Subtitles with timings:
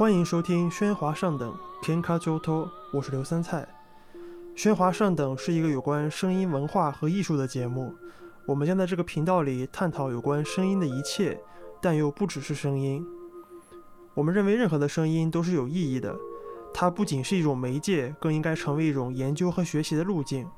[0.00, 3.68] 欢迎收听《喧哗上等》，Kenka Joto，我是刘三菜。
[4.56, 7.94] 喧哗上等是一个有关声音文化和艺术的节目。
[8.46, 11.38] 我们将在这个频道里探讨有关声音的一切，
[11.82, 13.04] 但又不只是声音。
[14.14, 16.16] 我们认为任何的声音都是有意义的，
[16.72, 20.48] 它不仅是一种媒介，更应该成为一种研究和学习的路径。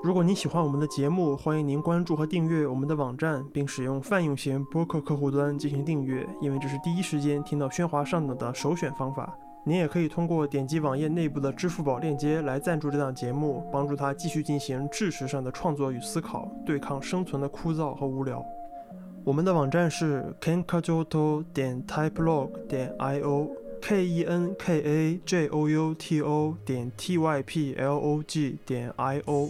[0.00, 9.36] 如果您喜欢我们的节目，欢迎您关注和订阅我们的网站，并使用泛用型播客客户端进行订阅，因为这是第一时间听到喧哗上等的首选方法。
[9.64, 18.40] 您也可以通过点击网页内部的支付宝链接来赞助这档节目，帮助它继续进行知识上的创作与思考，对抗生存的枯燥和无聊。
[19.24, 26.90] 我们的网站是 kenkajoto 点 typelog 点 io，k e n k a j o u t o 点
[26.96, 29.48] t y p l o g 点 i o。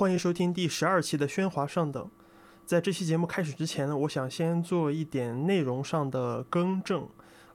[0.00, 2.10] 欢迎收听第十二期的喧哗上等。
[2.64, 7.06] 在这期节目开始之前呢，我想先做一点内容上的更正，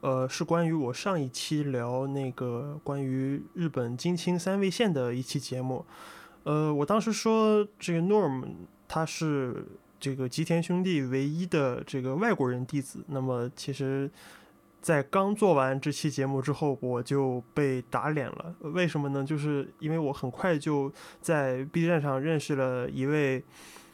[0.01, 5.83] 呃，是关于我上一期聊那个关于日本金青三味线的一期节目。
[6.44, 8.44] 呃，我当时说这个 Norm
[8.88, 9.65] 他是
[10.00, 14.12] 这个吉田兄弟唯一的这个外国人弟子，那么其实。
[14.85, 18.55] 在刚做完这期节目之后，我就被打脸了。
[18.59, 19.23] 为什么呢？
[19.23, 23.43] 就是因为我很快就在 B 站上认识了一位，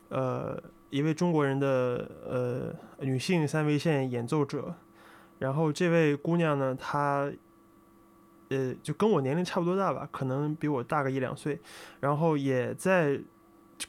[0.10, 4.76] 呃，一位中国人的呃女性三味线演奏者。
[5.40, 7.32] 然后这位姑娘呢，她
[8.50, 11.58] 呃就跟我年龄差不多大吧，可能比我大个一两岁。
[12.02, 13.18] 然后也在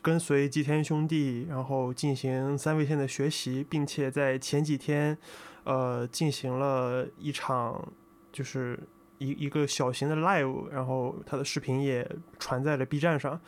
[0.00, 5.18] 跟随吉田兄弟，然后进行三味线的学习，并且在前几天。
[5.64, 7.92] 呃，进行了一场，
[8.32, 8.76] 就是
[9.18, 12.04] 一一个小型的 live，然后他的视频也
[12.38, 13.40] 传在了 B 站上。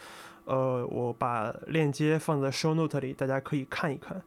[0.44, 4.22] 呃，我把链接放在 show note 里，大家可以看一看。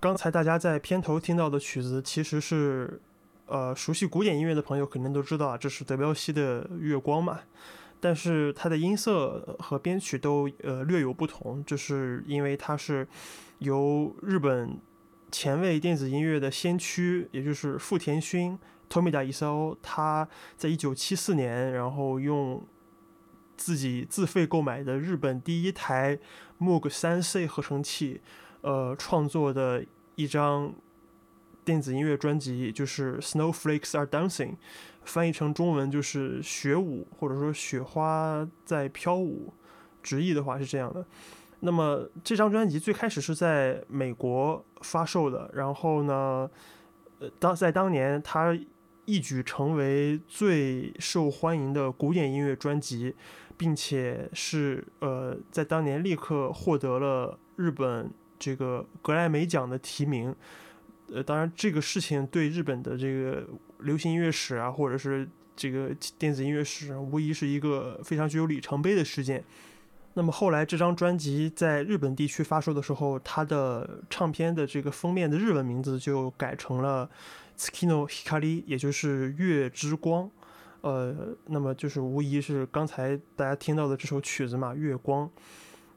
[0.00, 3.00] 刚才大家在片头听到的曲子，其实是，
[3.46, 7.40] 呃，熟悉古典音乐的朋友肯定都知道啊，这是德彪西的《月光》嘛。
[8.00, 13.06] 但是它的音色和编曲都呃略有不同，就是因为它是
[13.58, 14.78] 由日本。
[15.32, 18.58] 前卫电子音乐的先驱，也就是富田勋
[18.88, 22.64] （Tomida Isao），他在一九七四年，然后用
[23.56, 26.18] 自己自费购买的日本第一台
[26.60, 28.20] Moog 三 C 合成器，
[28.60, 29.84] 呃，创作的
[30.16, 30.74] 一张
[31.64, 34.50] 电子音乐专辑，就是《Snowflakes Are Dancing》，
[35.04, 39.54] 翻译成中文就是“雪舞”或者说“雪花在飘舞”，
[40.02, 41.06] 直译的话是这样的。
[41.64, 46.50] 那么这张专辑最开始是在美国发售的，然后呢，
[47.20, 48.58] 呃，当在当年，它
[49.04, 53.14] 一举成为最受欢迎的古典音乐专辑，
[53.56, 58.10] 并且是呃，在当年立刻获得了日本
[58.40, 60.34] 这个格莱美奖的提名。
[61.12, 63.46] 呃，当然这个事情对日本的这个
[63.80, 69.44] 流行音乐史啊，或者是这个电子音乐史，无疑是一个非常具有里程碑的事件。
[70.14, 77.08] 那么后来这张专辑在日本地区发售的时候，它的唱片的这个封面的日文名字就改成了
[77.56, 80.30] “Tsukino Hikari”，也就是“月之光”。
[80.82, 81.14] 呃，
[81.46, 85.26] 那么就是无疑是刚才大家听到的这首曲子嘛，《月光》。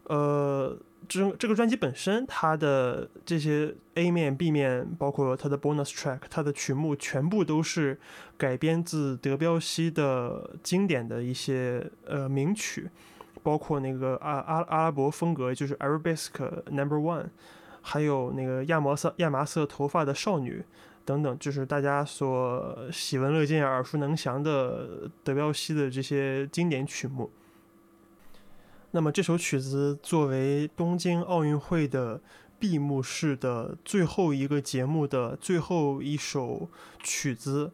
[0.03, 0.77] 呃，
[1.09, 7.99] 这这个专辑本身，它的这些 A 面、B 面，包括它的 bonus track，它的曲目全部都是
[8.37, 12.89] 改编自德彪西的经典的一些呃名曲。
[13.45, 17.27] 包括那个阿阿阿拉伯风格，就是 Arabesque Number One，
[17.79, 20.65] 还有那个亚麻色亚麻色头发的少女
[21.05, 27.29] 等等，就是大家所喜闻乐见、耳熟能详的德彪西的这些经典曲目。
[28.89, 32.19] 那么这首曲子作为东京奥运会的
[32.57, 36.67] 闭幕式的最后一个节目的最后一首
[37.03, 37.71] 曲子。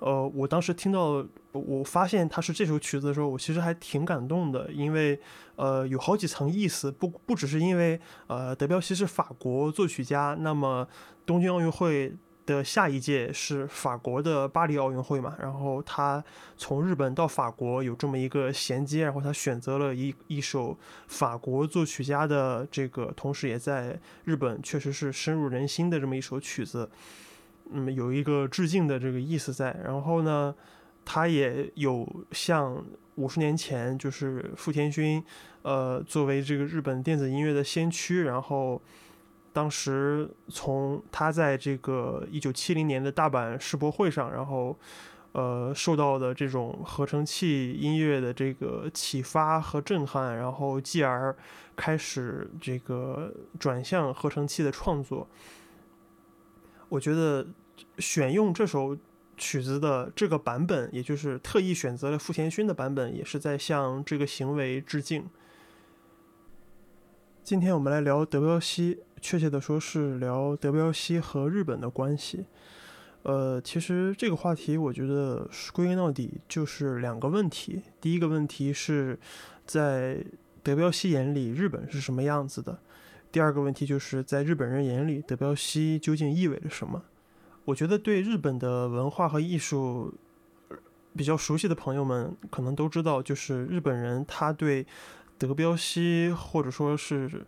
[0.00, 5.20] 呃，我当时听到，我发现它是这首曲子的时候，我其实还挺感动的，因为
[5.56, 10.86] 呃有好几层意思，不不只是因为呃德彪西是法国作曲家，那么
[11.26, 12.14] 东京奥运会
[12.46, 16.24] 的下一届是法国的巴黎奥运会嘛，然后他
[16.56, 20.78] 从日本到法国有这么一个衔接，然后他选择了一一首
[21.08, 26.88] 法国作曲家的这个，同时也在日本确实是深入人心的这么一首曲子。
[27.70, 30.54] 嗯，有一个致敬的这个意思在，然后呢，
[31.04, 32.84] 他也有像
[33.16, 35.22] 五十年前，就是富田勋，
[35.62, 38.80] 呃，作为这个日本电子音乐的先驱，然后
[39.52, 44.78] 当时从他在这个一九七零年的大阪世博会上，然后
[45.32, 51.36] 呃受到的这种合成器音乐的这个启发和震撼，然后继而
[51.74, 55.28] 开始这个转向合成器的创作。
[56.88, 57.46] 我觉得
[57.98, 58.96] 选用这首
[59.36, 65.28] 曲子的这个版本，也就是特意选择了富田勋的版本，也是在向这个行为致敬。
[67.44, 72.46] 今天我们来聊德彪西，确切的说是聊德彪西和日本的关系。
[73.22, 77.82] 呃，其实这个话题，我觉得归根到底就是两个问题。
[78.00, 79.18] 第一个问题是
[79.66, 80.24] 在
[80.62, 82.78] 德彪西眼里，日本是什么样子的？
[83.38, 87.00] 第二个问题就是在日本人眼里，德彪西究竟意味着什么？
[87.66, 90.12] 我觉得对日本的文化和艺术
[91.14, 94.84] 比较熟悉的朋友们可能都知道，就是日本人他对
[95.38, 97.46] 德彪西或者说是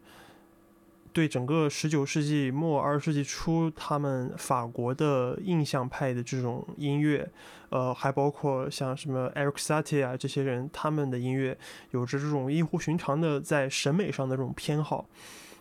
[1.13, 7.29] 对整个十九世纪末二十世纪初他们法国的印象派的这种音乐，
[7.71, 11.59] 呃，还包括像什么 Eric Satie 啊这些人，他们的音乐
[11.91, 15.09] 有着这种异乎寻常的在审美上的这种偏好，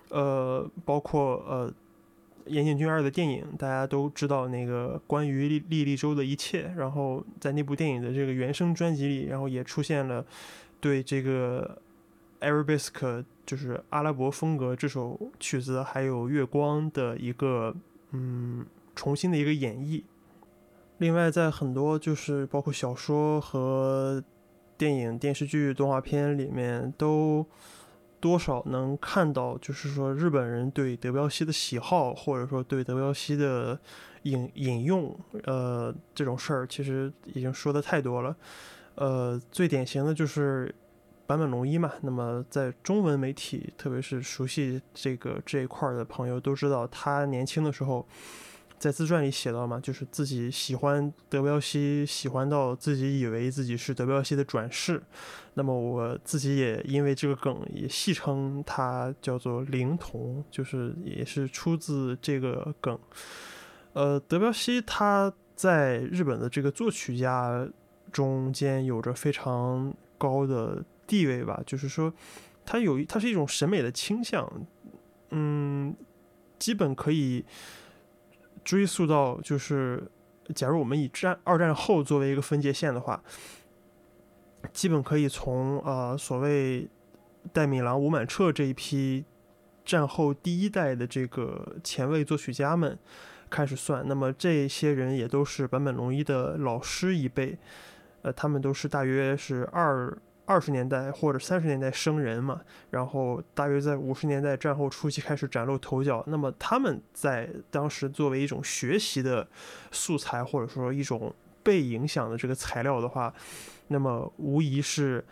[0.09, 1.73] 呃，包括呃。
[2.45, 6.73] 岩井俊二的电影，大家都知道那个关于莉莉莉周的一切。
[6.75, 10.25] 然后在那部电影的这个原声专辑里，然后也出现了
[10.79, 11.79] 对这个
[12.39, 17.75] Arabesque，就是阿拉伯风格这首曲子，还有月光的一个
[18.13, 20.01] 嗯重新的一个演绎。
[20.97, 24.23] 另外，在很多就是包括小说和
[24.75, 27.45] 电影、电视剧、动画片里面都。
[28.19, 33.79] 多少能看到，就是说日本人对德彪西的喜好，或者说对德彪西的
[34.23, 38.35] 引引用，呃，这种事儿其实已经说的太多了。
[38.95, 40.73] 呃，最典型的就是
[41.27, 41.91] 坂本龙一嘛。
[42.01, 48.07] 那么在中文媒体，特别是熟悉这个这一块儿的朋友都知道，他年轻的时候。
[48.79, 55.03] 在自传里写到嘛，就是自己喜欢德彪西，喜欢到自己以为自己是德彪西的转世。
[55.55, 62.97] 那么我自己也因为这个梗，也戏称他叫做灵童，就是也是出自这个梗。
[63.91, 67.67] 呃，德彪西他在日本的这个作曲家
[68.13, 72.13] 中间有着非常高的地位吧，就是说
[72.65, 74.49] 他有他是一种审美的倾向，
[75.31, 75.93] 嗯，
[76.57, 77.43] 基本可以。
[78.69, 79.99] 追溯到就是，
[80.53, 83.19] 假如我们以战二战后作为一个分界线的话，
[84.71, 86.87] 基本可以从呃所谓
[87.51, 89.25] 戴米郎、吴满彻这一批
[89.83, 92.95] 战后第一代的这个前卫作曲家们
[93.49, 94.07] 开始算。
[94.07, 97.57] 那么这些人也都是坂本龙一的老师一辈，
[98.21, 100.15] 呃，他们都是大约是二。
[100.49, 106.23] 二十年代或者三十年代生人嘛，然后大约在五十年代战后初期开始崭露头角。
[106.25, 109.47] 那么他们在当时作为一种学习的
[109.91, 113.31] 素材，或者说一种被影响的这个材料的话，
[113.89, 115.23] 那么无疑是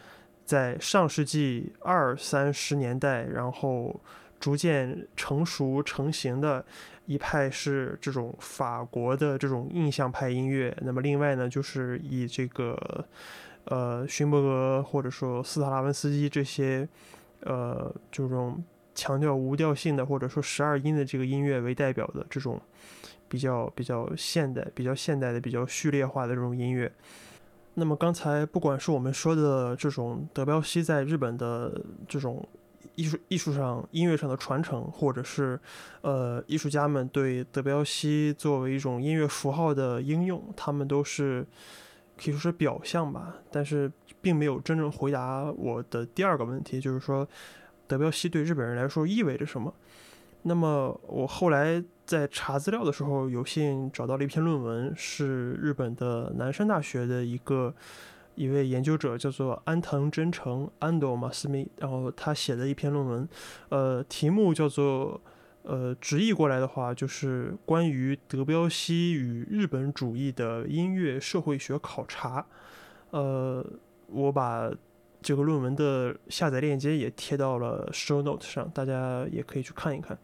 [0.45, 3.99] 在上世纪二三十年代，然后
[4.39, 6.63] 逐渐成熟成型的
[7.07, 10.77] 一派是这种法国的这种印象派音乐。
[10.81, 13.03] 那么另外呢，就是以这个。
[13.69, 16.87] 呃，勋伯格或者说斯特拉文斯基这些，
[17.41, 18.63] 呃，这种
[18.95, 22.61] 强调无调性的或者说十二音的这个音乐为代表的这种
[23.27, 26.89] 比较比较现代、比较现代的、比较序列化的这种音乐。
[27.73, 32.47] 那么刚才不管是我们说的这种德彪西在日本的这种
[32.95, 35.59] 艺术艺术上、音乐上的传承，或者是
[35.99, 41.45] 呃艺术家们对德彪西作为一种音乐符号的应用，他们都是。
[42.17, 47.27] 可以说是表象吧，但是并没有真正回答我的第二个问题，就是说
[47.87, 49.73] 德彪西对日本人来说意味着什么。
[50.43, 57.73] 那么我后来在查资料的时候，有幸找到了一篇论文，是日本的南山大学的一个
[58.35, 63.29] 一位研究者，叫做安藤真诚安斗马斯米，然后他写的一篇论文，
[63.69, 65.21] 呃，题目叫做。
[65.66, 72.44] 呃，直译过来的话，就是关于德彪西与日本主义的音乐社会学考察。
[73.10, 73.64] 呃，
[74.08, 74.68] 我把
[75.22, 80.18] 这个论文的下载链接也贴到了 show note 上，大家也可以去看一看。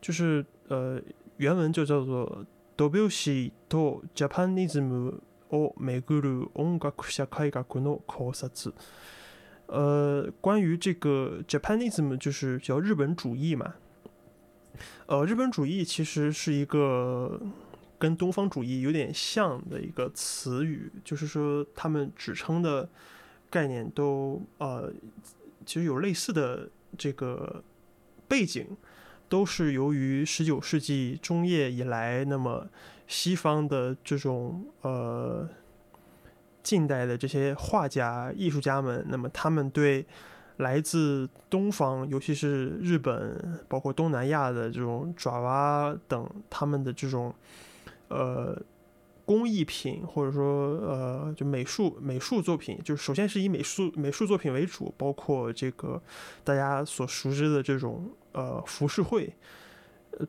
[0.00, 1.00] 就是呃，
[1.38, 8.72] 原文就叫做“德彪西とジャパニズムをめぐる音楽社会学の考察”。
[9.66, 13.74] 呃，关于这个 Japanism，就是叫日本主义嘛。
[15.05, 17.39] 呃，日本主义其实是一个
[17.97, 22.89] 跟东方主义有点像的一个词语，就是说他们指称的
[23.49, 24.91] 概念都呃，
[25.65, 27.63] 其实有类似的这个
[28.27, 28.67] 背景，
[29.29, 32.67] 都是由于十九世纪中叶以来，那么
[33.07, 35.47] 西方的这种呃
[36.61, 40.05] 近代的这些画家、艺术家们，那么他们对。
[40.57, 47.33] 来自东方，尤其是日本，包括东南亚的这种爪哇等，他们的这种
[48.09, 48.55] 呃
[49.25, 55.99] 工艺品，或者说呃就美术美术作品，就首先是以美术美术作品为主，包括这个
[56.43, 59.33] 大家所熟知的这种呃浮世绘，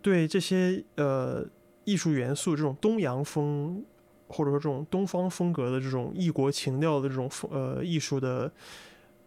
[0.00, 1.47] 对这些呃
[1.85, 3.85] 艺术元素，这种东洋风
[4.28, 8.50] 或者说这种东方风格的这种异国情调的这种呃艺术的。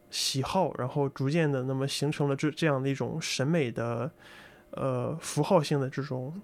[0.09, 4.11] 喜好，然后逐渐的，那么形成了这这样的一种审美的，
[4.71, 6.41] 呃，符号性的这种，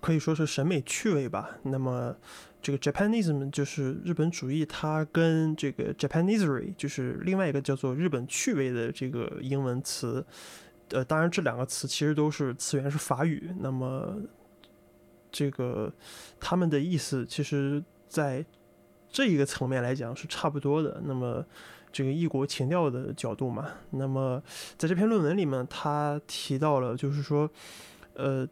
[0.00, 1.58] 可以说是审美趣味吧。
[1.64, 2.16] 那么，
[2.60, 10.24] 这个 Japanism 就是日本主义，它跟这个 Japanesery 就是另外一个叫做日本趣味的这个英文词，
[10.90, 14.16] 呃，当然这两个词其实都是词源是法语，那么
[15.30, 15.92] 这个
[16.40, 18.44] 他们的意思其实在
[19.08, 21.00] 这一个层面来讲是差不多的。
[21.04, 21.44] 那么
[21.92, 24.42] 这个异国情调的角度嘛，那么
[24.76, 27.48] 在这篇论文里面，他提到了就是说，
[28.14, 28.48] 呃。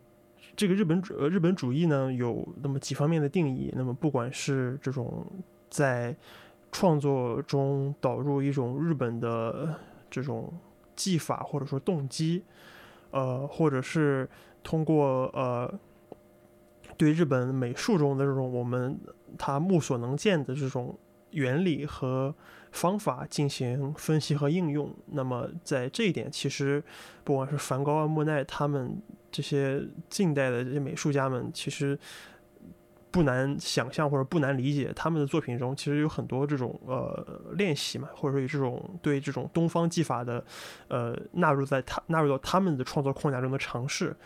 [0.56, 5.24] 这个日本主呃日本主义呢有那么几方面的定义，那么不管是这种
[5.70, 6.14] 在
[6.70, 9.74] 创作中导入一种日本的
[10.10, 10.52] 这种
[10.94, 12.44] 技法或者说动机，
[13.10, 14.28] 呃，或者是
[14.62, 15.72] 通过呃
[16.98, 18.98] 对日本美术中的这种我们
[19.38, 20.98] 他目所能见的这种
[21.30, 22.34] 原理和
[22.72, 26.82] 方法进行分析和应用，那么在这一点，其实
[27.24, 29.00] 不管是梵高啊、莫奈他们。
[29.32, 31.96] 这些近代的这些美术家们，其实
[33.12, 40.44] 不难想象或者不难理解，他们的作品中其实有很多这种呃练习嘛，或者说有这种对这种东方技法的
[40.88, 44.16] 呃纳入在他纳入到他们的创作框架中的尝试。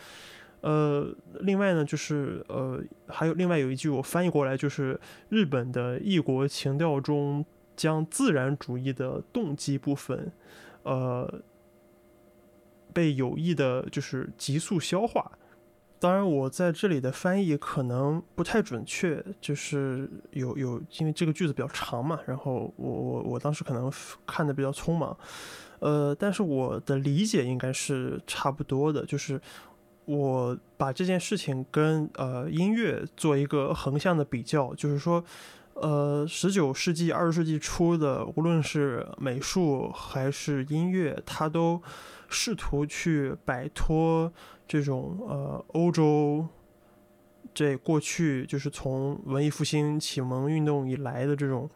[0.62, 4.98] 呃，另外呢，就是呃还有另外有一句我翻译过来就是
[5.28, 7.44] 日本的异国情调中
[7.76, 10.32] 将自然主义的动机部分，
[10.82, 11.42] 呃。
[12.92, 15.32] 被有意的，就是急速消化。
[15.98, 22.20] 当然，我在这里的翻译可能不太准确，就是有有，因为这个句子比较长嘛。
[22.24, 23.92] 然后我我我当时可能
[24.24, 25.18] 看的比较匆忙，
[25.80, 29.04] 呃，但是我的理解应该是差不多的。
[29.04, 29.40] 就是
[30.04, 35.24] 我把这件事情跟呃音乐做一个横向的比较，就是说。
[35.74, 41.82] 呃，十九世纪、二十世纪初的，无论是美术还是音乐，它都
[42.28, 44.32] 试图去摆脱
[44.66, 46.46] 这种呃欧洲
[47.52, 51.68] 这过去就是从文艺复兴、启蒙运动以来的这种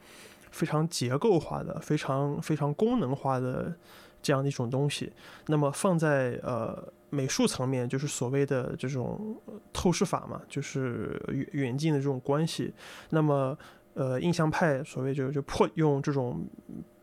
[0.51, 3.77] 非常结构化的、非常非常功能化的
[4.23, 5.13] 这样的一种东西。
[5.47, 9.41] 那么放在呃美术层面，就是所谓的这种
[9.73, 12.73] 透视法嘛，就是远远近的这种关系。
[13.11, 13.57] 那么
[13.99, 16.47] 呃，印象派所谓就就破用这种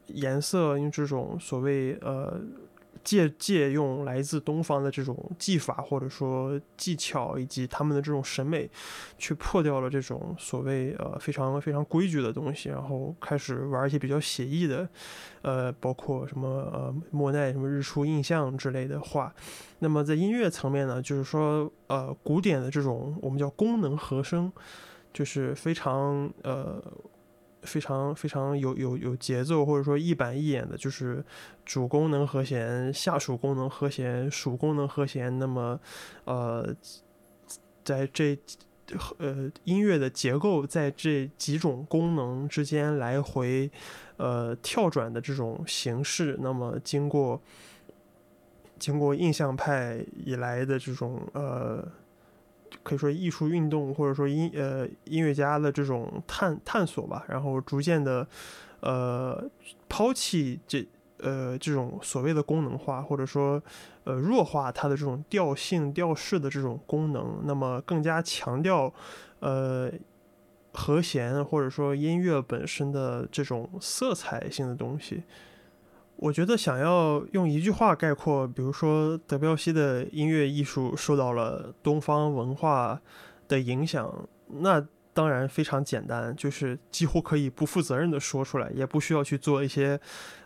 [0.07, 2.39] 颜色，用这种所谓呃
[3.03, 8.69] 借借用来自东方的这种技法或者说技巧，以及他们的这种审美，
[9.17, 14.87] 去破掉了这种所谓呃非常非常规矩的东西，然后开始玩一些比较写意的，
[15.41, 19.35] 呃，包括什么呃莫奈什么日出印象之类的画。
[19.79, 24.49] 那么在音乐层面呢，就是说呃古典的这种我们叫功能和声。
[25.15, 26.83] 就是非常呃，
[27.61, 31.23] 非常非常有有有节奏，或者说一板一眼的，就是
[31.63, 35.39] 主功能和弦、下属功能和弦、属功能和弦。
[35.39, 35.79] 那么，
[36.25, 36.75] 呃，
[37.85, 38.37] 在这
[39.17, 43.71] 呃音乐的结构在这几种功能之间来回
[44.17, 47.41] 呃跳转的这种形式，那么经过
[48.77, 51.87] 经过印象派以来的这种呃。
[52.85, 58.25] 可以说艺术运动或者说音呃音乐家的这种探探索吧，然后逐渐的
[58.81, 59.43] 呃
[59.89, 63.61] 抛弃这呃这种所谓的功能化或者说
[64.03, 68.93] 呃弱化它的这种调性调式的这种功能，那么更加强调
[69.39, 69.91] 呃
[70.71, 75.23] 和弦或者说音乐本身的这种色彩性的东西。
[76.17, 82.99] 我觉得想要用一句话概括，比如说德彪西的音乐艺术受到了东方文化
[83.49, 89.99] 的影响，那当然非常简单，就是几乎可以不负责任的说出来，也不需要去做一些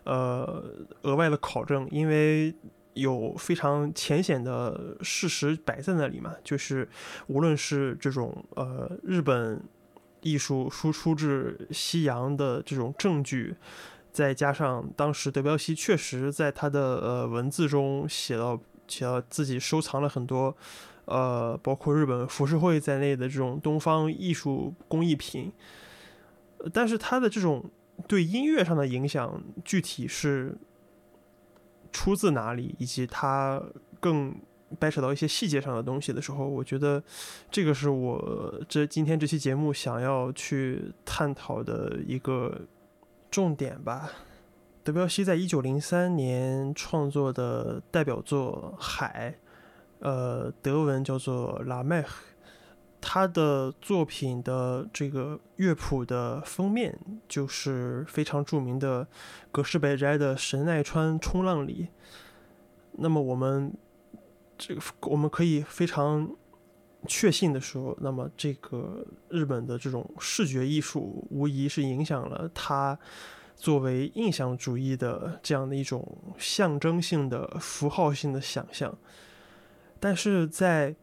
[0.05, 0.63] 呃
[1.03, 2.53] 额外的考证，因为
[2.95, 6.89] 有非常浅显的事实摆在那里嘛，就是
[7.27, 9.61] 无论是这种呃日本
[10.21, 13.55] 艺术输出至西洋的这种证据。
[14.11, 20.55] 再加上当时德彪西确实在他的呃文字中写到写到自己收藏了很多，
[21.05, 25.53] 呃，包括日本浮世绘在内的这种东方艺术工艺品，
[26.73, 27.69] 但是他的这种
[28.07, 30.57] 对音乐上的影响具体是
[31.91, 33.61] 出自哪里，以及他
[33.99, 34.35] 更
[34.79, 37.01] 掰扯到一些细节上的东西的时候，我觉得
[37.51, 42.59] 这个是我这今天这期节目想要去探讨的一个。
[43.31, 44.09] 重点吧，
[44.83, 49.35] 德彪西在一九零三年创作的代表作《海》，
[50.05, 52.01] 呃，德文叫做《拉麦》，
[52.99, 59.07] 他的作品的这个乐谱的封面就是非常著名的
[59.51, 61.85] 葛饰北斋的《神奈川冲浪里》。
[62.93, 63.73] 那么我们
[64.57, 66.35] 这个我们可以非常。
[67.07, 72.97] 确信的说，那么这个日本的这种视觉艺术无疑是影响了他
[73.55, 78.97] 作为印象主义的这样的一种象征性的符号性的想象，
[79.99, 80.95] 但是在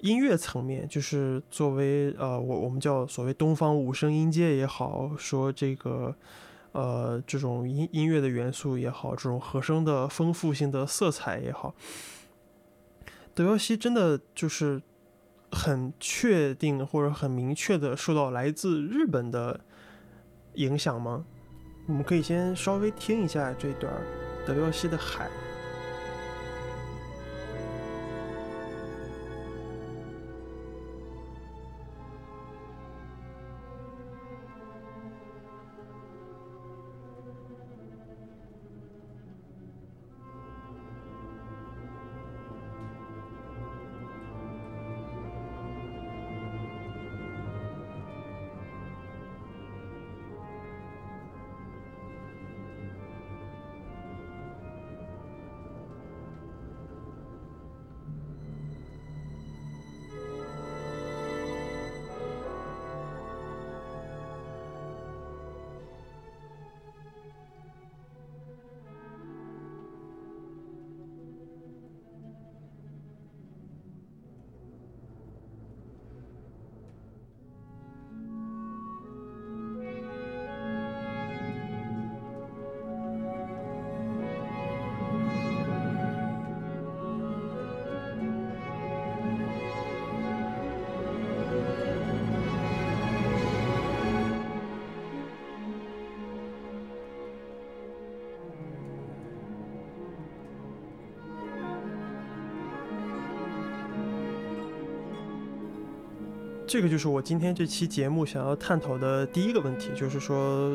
[0.00, 6.14] 音乐层面，就是作为呃我我们叫所谓东方五声音阶也好，说这个
[6.72, 11.74] 呃这种音音乐的元素也好，这种和声的丰富性的色彩也好，
[13.34, 14.82] 德彪西真的就是
[15.52, 19.60] 很确定或者很明确的受到来自日本的
[20.54, 21.24] 影响吗？
[21.86, 23.92] 我们可以先稍微听一下这段
[24.46, 25.26] 德彪西的《海》。
[106.72, 110.74] 这个就是我今天这期节目想要探讨的第一个问题，就是说，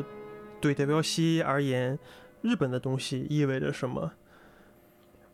[0.60, 1.98] 对德彪西而言，
[2.40, 4.12] 日本的东西意味着什么？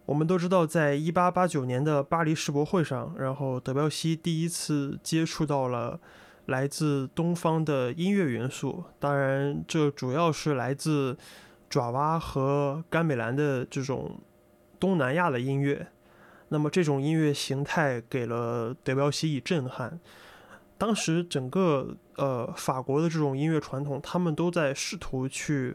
[0.07, 6.01] 我们都知道，在一八八九年的巴黎世博会上，然后德彪西第一次接触到了
[6.47, 11.19] 来自东方的音乐元素，当然，这主要是来自
[11.69, 14.19] 爪哇和甘美兰的这种
[14.81, 15.89] 东南亚的音乐。
[16.49, 20.01] 那么，这种音乐形态给了德彪西以震撼。
[20.85, 25.75] 当时整个呃法国的这种音乐传统，他们都在试图去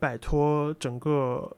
[0.00, 1.56] 摆脱整个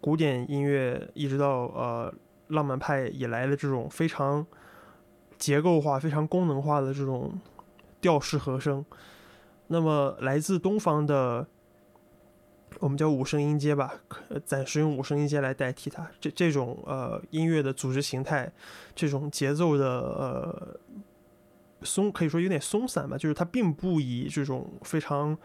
[0.00, 2.14] 古典音乐一直到呃
[2.46, 4.46] 浪漫派以来的这种非常
[5.36, 7.36] 结构化、非常功能化的这种
[8.00, 8.84] 调式和声。
[9.66, 11.44] 那么来自东方的，
[12.78, 13.94] 我们叫五声音阶吧，
[14.44, 16.08] 暂时用五声音阶来代替它。
[16.20, 18.52] 这这种呃音乐的组织形态，
[18.94, 20.80] 这种节奏的呃。
[21.82, 25.36] 松可以说有点松散吧，就是它并不以这种非常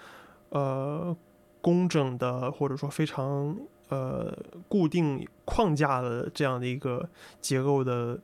[0.50, 1.16] 呃
[1.62, 3.58] 工整的或者说非常
[3.90, 4.36] 呃
[4.68, 7.08] 固定框架的这样的一个
[7.40, 8.20] 结构的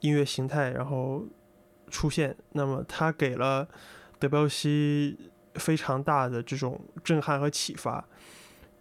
[0.00, 1.24] 音乐形态，然后
[1.88, 2.36] 出现。
[2.52, 3.66] 那么它给了
[4.18, 8.04] 德彪西非常大的这种震撼和启发。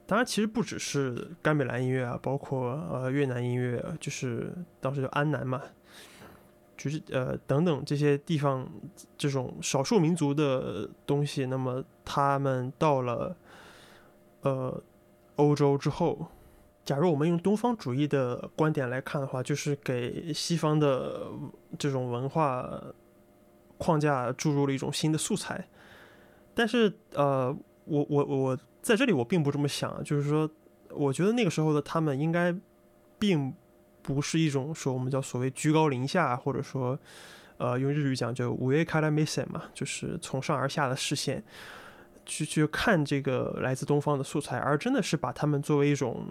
[0.05, 5.61] 当然，其实不只是甘美兰音乐啊，包括呃越南音乐，就是当时叫安南嘛。
[6.81, 8.67] 就是呃等等这些地方
[9.15, 13.37] 这种少数民族的东西，那么他们到了
[14.41, 14.81] 呃
[15.35, 16.25] 欧洲之后，
[16.83, 21.27] 假如我们用东方主义的观点来看的话，就是给西方的
[21.77, 22.67] 这种文化
[23.77, 25.67] 框架注入了一种新的素材。
[26.55, 30.49] 但是呃，我我我在这里我并不这么想，就是说，
[30.89, 32.55] 我觉得那个时候的他们应该
[33.19, 33.53] 并。
[34.01, 36.97] 不是一种说我们叫所谓居高临下，或者说，
[37.57, 41.43] 呃，用日语讲就五月开了没线嘛，就是从上而下的视线
[42.25, 46.25] 去去看这个来自东方的素材，而真的是把他们作为一种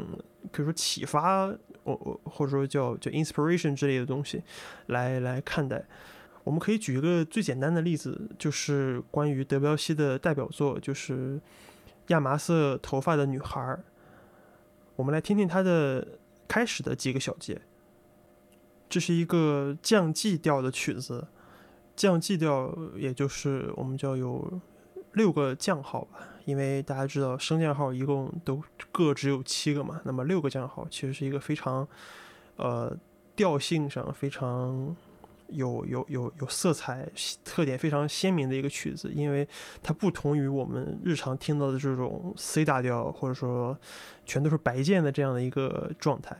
[0.50, 4.42] 比如说启发，我我或者说叫叫 inspiration 之类的东西
[4.86, 5.84] 来来看待。
[6.42, 11.40] 我们可以举一个最简单的例子，就是关于德彪西的代表作，就是
[12.08, 13.84] 亚麻色头发的女孩儿。
[14.96, 16.04] 我们来听听他的。
[16.50, 17.62] 开始的几个小节，
[18.88, 21.28] 这是一个降 G 调的曲子，
[21.94, 24.60] 降 G 调也就是我们叫有
[25.12, 28.60] 六个降号吧，因为大家知道升降号一共都
[28.90, 31.86] 各只有七个嘛，那么六个降号其实是一个非常
[32.56, 32.96] 呃
[33.36, 34.96] 调性上非常。
[35.52, 37.08] 有有有有色彩
[37.44, 39.46] 特点非常鲜明的一个曲子，因为
[39.82, 43.78] 它不同于我们日常听到的这种 C 大调，或者说
[44.24, 46.36] 全都是白键的这样的一个状态。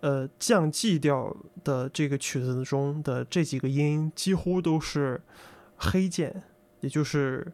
[0.00, 5.20] 呃，降 G 调的这个曲子中的这几个音几乎都是
[5.76, 6.42] 黑键，
[6.80, 7.52] 也就是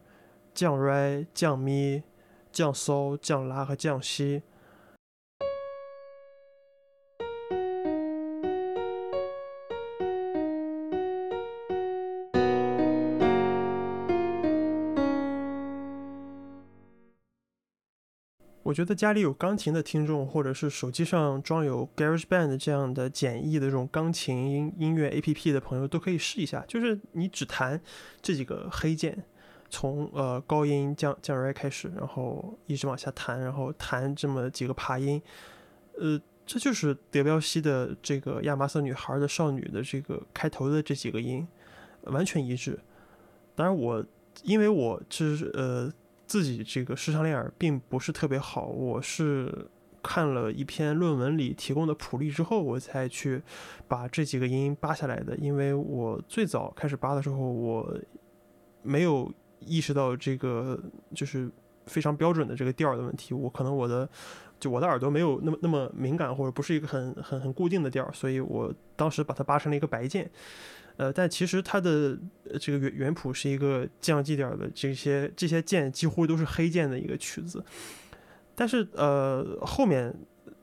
[0.53, 2.03] 降 Re、降咪、
[2.51, 4.43] 降骚、降拉和降西。
[18.67, 26.65] 我觉得家里有钢琴的听众，或者是手机上装有 GarageBand 这样的简易的这种钢琴音音乐 APP 的朋友，都可以试一下。
[26.67, 27.79] 就是你只弹
[28.21, 29.23] 这几个黑键，
[29.69, 35.21] 从呃高音降降 Re 开始，然后一直往下弹，然后弹这么几个爬音，
[35.97, 41.47] 呃，这就是德彪西的这个亚麻色女孩的少女的这个开头的这几个音，
[42.01, 42.77] 完全一致。
[43.55, 44.05] 当然我
[44.43, 45.89] 因为我是呃。
[46.27, 49.67] 自己这个视唱练耳并不是特别好，我是
[50.03, 53.41] 看了一篇论文里提供的谱例之后，我才去
[53.87, 55.35] 把这几个音扒下来的。
[55.37, 57.97] 因为我最早开始扒的时候，我
[58.83, 60.79] 没有意识到这个
[61.15, 61.49] 就是
[61.85, 64.07] 非常标准的这个调的问题，我可能我的
[64.59, 70.29] 就我的耳朵没有那么那么敏感，或者不是一个很很很固定的调，所以我当时把它扒成了一个白键。
[70.97, 72.17] 呃，但其实它的
[72.59, 77.63] 这个原原谱是一个降 G 点的，这些这些键几乎都是黑键的一个曲子。
[78.55, 80.11] 但是呃，后面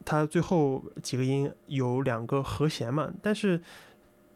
[0.04, 3.60] 它最后几个音有两个和弦嘛，但是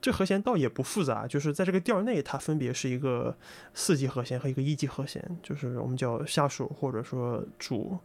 [0.00, 3.36] 这和弦倒也不复杂，就是在这个调内，它分别是一个
[3.74, 7.98] 四级和弦和一个一级和弦，就是我们叫下属或者说主。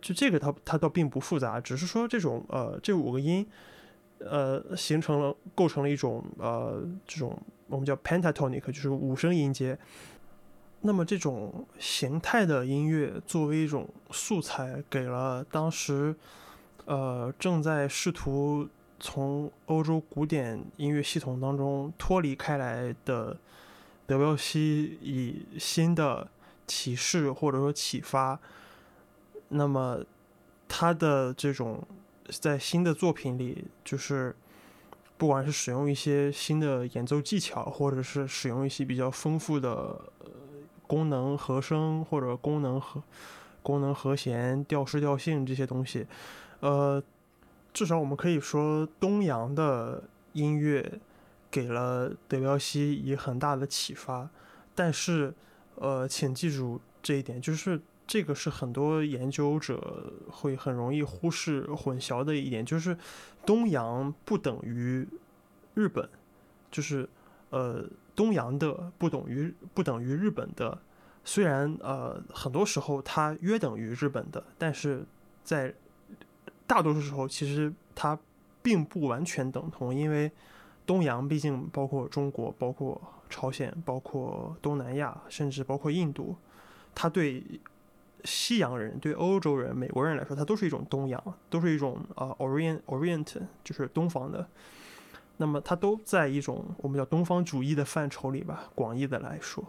[0.00, 3.46] 就这个它它倒并不复杂，只是说这种呃这五个音。
[4.24, 9.76] 呃，形成了构成了一种呃这种我们叫 pentatonic，就是五声音阶。
[10.82, 16.14] 那么这种形态的音乐作为一种素材，给了当时
[16.84, 18.68] 呃正在试图
[19.00, 23.36] 从欧洲古典音乐系统当中脱离开来的
[24.06, 26.28] 德彪西以新的
[26.64, 28.38] 启示或者说启发。
[29.52, 30.04] 那么
[30.68, 31.82] 他的这种。
[32.40, 34.34] 在新的作品里，就是
[35.18, 40.00] 不管是使用一些新的演奏技巧，或者是使用一些比较丰富的
[40.86, 43.02] 功能和声或者功能和
[43.60, 46.06] 功能和弦、调式调性这些东西，
[46.60, 47.02] 呃，
[47.74, 51.00] 至少我们可以说东洋的音乐
[51.50, 54.30] 给了德彪西以很大的启发。
[54.74, 55.34] 但是，
[55.74, 57.78] 呃，请记住这一点，就是。
[58.04, 62.94] 这个是很多研究者会很容易忽视、混淆的一点，就是
[63.46, 65.06] 东洋不等于
[65.74, 66.06] 日本，
[66.70, 67.08] 就是
[67.50, 67.84] 呃
[68.14, 70.78] 东洋的不等于不等于日本的。
[71.24, 75.06] 虽然呃很多时候它约等于日本的，但是
[75.42, 75.72] 在
[76.66, 78.18] 大多数时候其实它
[78.60, 80.30] 并不完全等同，因为
[80.84, 86.36] 东洋毕竟包括中国、包括朝鲜、包括东南亚，甚至包括印度，
[86.94, 87.42] 它对。
[88.24, 94.46] 西洋人对欧洲人、美国人来说，它都是一种东洋，都是一种啊，orient orient，就是东方的。
[95.38, 99.64] 那么它都在一种我们叫东方主义的范畴里吧，广义的来说。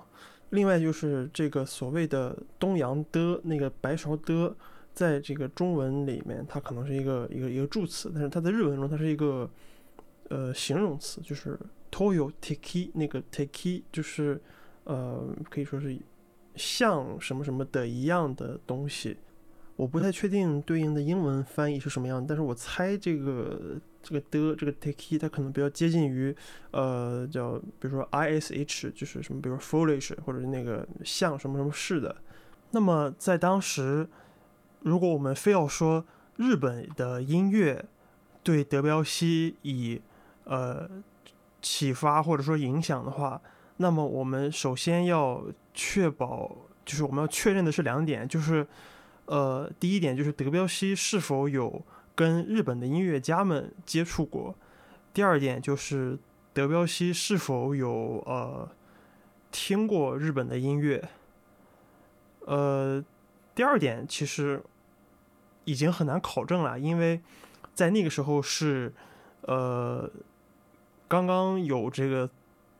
[0.52, 4.56] 另外就是这个所谓的东洋的那个白勺的，
[4.94, 9.50] 在这个中文里面，它可能是一个一个一个助词，但是它在日文中，它是一个
[10.30, 11.60] 呃形容词，就是
[11.92, 14.40] toyo teki，那个 teki 就是
[14.84, 15.98] 呃可以说是。
[16.56, 19.18] 像什么什么的一样的东西，
[19.76, 26.36] 我不太确定对应的英文翻译是什么样，但是我猜这个这个的这个 take 它可能比较接近于
[26.72, 32.16] 呃叫比如说 ish 就是什么比如 foolish 或者那个像什么什么似的。
[32.72, 34.08] 那么在当时，
[34.82, 36.04] 如果我们非要说
[36.38, 37.86] 日本的音乐
[38.42, 40.02] 对德彪西以
[40.46, 40.90] 呃
[41.62, 43.42] 启发或者说影响的话，
[43.84, 45.44] 那么我们首先要
[45.74, 46.50] 确保，
[46.86, 48.66] 就是我们要确认的是两点，就是，
[49.26, 51.84] 呃，第一点就是德彪西是否有
[52.16, 54.56] 跟日本的音乐家们接触过；
[55.14, 56.18] 第二点就是
[56.54, 58.70] 德彪西是否有呃
[59.52, 61.10] 听过日本的音乐。
[62.46, 63.04] 呃，
[63.54, 64.64] 第二点其实
[65.66, 67.20] 已经很难考证了，因为
[67.74, 68.94] 在那个时候是
[69.42, 70.10] 呃
[71.10, 72.30] 刚刚有这个。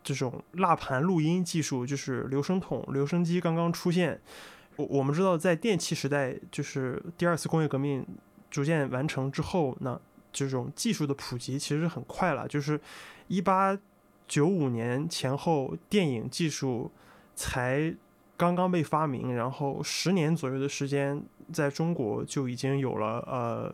[0.04, 4.20] 这种蜡盘录音技术，就是留声筒、留声机刚刚出现。
[4.76, 8.06] 我我们知道，在电气时代，就是第二次工业革命
[8.52, 10.00] 逐渐完成之后，那
[10.32, 12.48] 这种技术的普及其实很快了。
[12.48, 12.80] 就是
[13.28, 13.78] 一八
[14.28, 16.92] 九五年前后，电影技术
[17.36, 17.96] 才
[18.36, 23.74] 刚刚被发明，然后十年左右的时间，在中国就已经有了呃。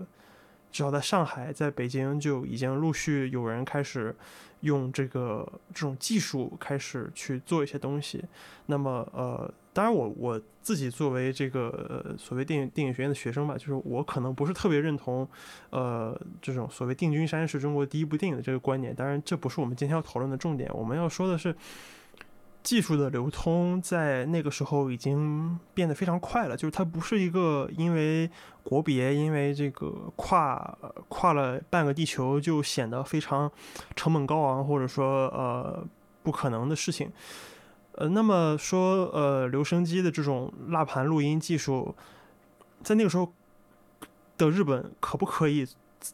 [0.72, 4.16] 至少在上海，在北京就已经陆续有人开始
[4.62, 8.24] 用这个这种技术开始去做一些东西。
[8.68, 15.28] 那么，呃，当然我我自己作为这个所谓电影电影学院的学生吧，就是我可能不是特别认同，
[15.72, 18.94] 呃，这种所谓《定军山》是中国第一部电影的这个观点。
[18.94, 20.70] 当然，这不是我们今天要讨论的重点。
[20.74, 21.56] 我们要说的是，
[22.62, 28.30] 技术的流通在那个时候已经变得非常快了，就是它不是一个因为
[28.64, 33.52] 国别，因为这个跨跨了半个地球就显得非常
[33.96, 35.84] 成本高昂，或者说呃
[36.22, 37.12] 不可能的事情。
[37.94, 41.94] 呃，那么说，呃，留声机的这种蜡盘录音技术，
[42.82, 43.34] 在那个时候
[44.38, 45.68] 的日本可不可以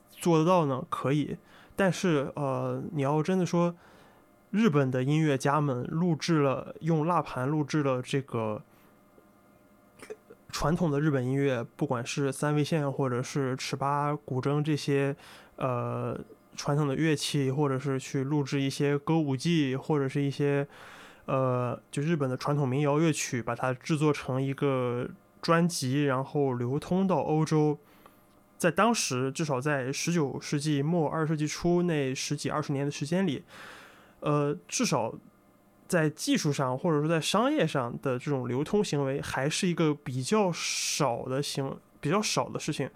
[0.10, 0.84] 做得到呢？
[0.90, 1.38] 可以，
[1.76, 3.76] 但是，呃，你要真的说，
[4.56, 8.64] 日本的音乐家们录制了用蜡盘录制了这个
[10.48, 15.14] 传统的日本音乐，不管是三味线或者是尺八、古筝这些，
[15.58, 16.18] 呃，
[16.56, 20.66] 传统的乐器，或者是去录制一些歌舞伎，或者是一些。
[21.26, 25.10] 呃，就日本的传统民谣乐曲，把它制作成一个
[25.42, 27.80] 专辑，然后流通到欧洲。
[28.60, 33.44] 在当时，至少在十九世纪末二十世纪初那十几二十年的时间里，
[34.26, 35.14] 呃，至少
[35.88, 42.90] 在技术上或者说在商业上的这种流通行为，还是一个比较少的行比较少的事情。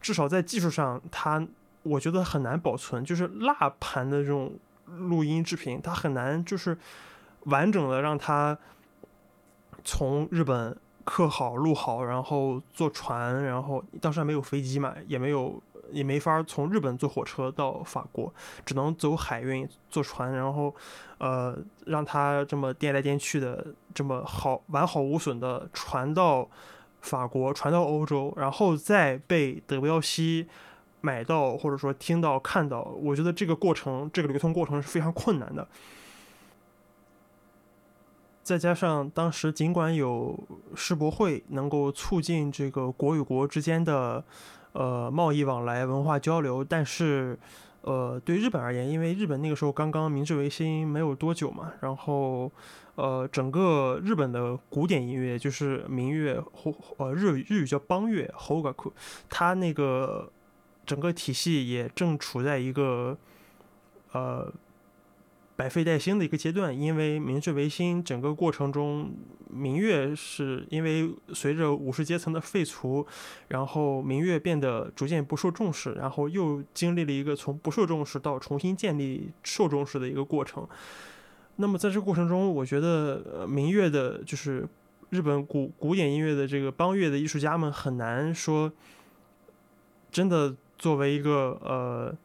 [0.00, 1.46] 至少在技术上，它
[1.84, 6.76] 我觉得很难保存，就是蜡盘的这种录音制品，它很难就是。
[7.44, 8.58] 完整的让它
[9.82, 15.58] 从日本刻好录好，然后坐船，然后当时还没有飞机嘛，也没有
[15.92, 18.32] 也没法从日本坐火车到法国，
[18.64, 20.74] 只能走海运坐船，然后
[21.18, 26.48] 呃让它这么颠来颠去的这么好完好无损的传到
[27.00, 30.46] 法国，传到欧洲，然后再被德彪西
[31.00, 35.66] 买到或者说听到看到，我觉得这个过程这个流通过程是非常困难的。
[38.42, 40.36] 再加上当时尽管有
[40.74, 44.24] 世博会能够促进这个国与国之间的
[44.72, 47.38] 呃贸易往来、文化交流，但是
[47.82, 52.50] 呃对日本而言，因为日本那个时候刚刚明治维新没有多久嘛，然后
[52.94, 58.92] 呃整个日本的古典音乐就是民乐或呃日语日语叫邦乐 （hogaku），
[59.28, 60.30] 它那个
[60.84, 63.16] 整个体系也正处在一个
[64.12, 64.52] 呃。
[65.60, 69.12] 百废待兴的一个阶段，因为明治维新整个过程中，
[69.50, 73.06] 民乐是因为随着武士阶层的废除，
[73.48, 80.66] 然后民乐变得逐渐不受重视，然后又经历了一个从不受重视到重新建立受重视的一个过程。
[81.56, 84.66] 那么在这个过程中，我觉得民乐的，就是
[85.10, 88.72] 日本古古典音乐的这个邦乐的艺术家们很难说，
[90.10, 92.16] 真的作为一个呃。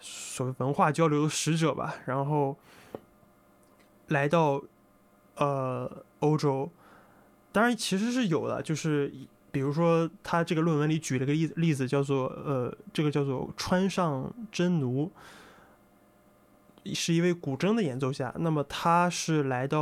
[0.00, 2.56] 所谓文化交流的使者吧，然后
[4.08, 4.62] 来到
[5.36, 6.70] 呃欧洲，
[7.52, 9.12] 当然其实是有的，就是
[9.50, 15.10] 比如说他这个论文里举了个例例子，叫做呃这个叫做川上真奴，
[16.86, 18.32] 是一位古筝的演奏家。
[18.38, 19.80] 那么他是来到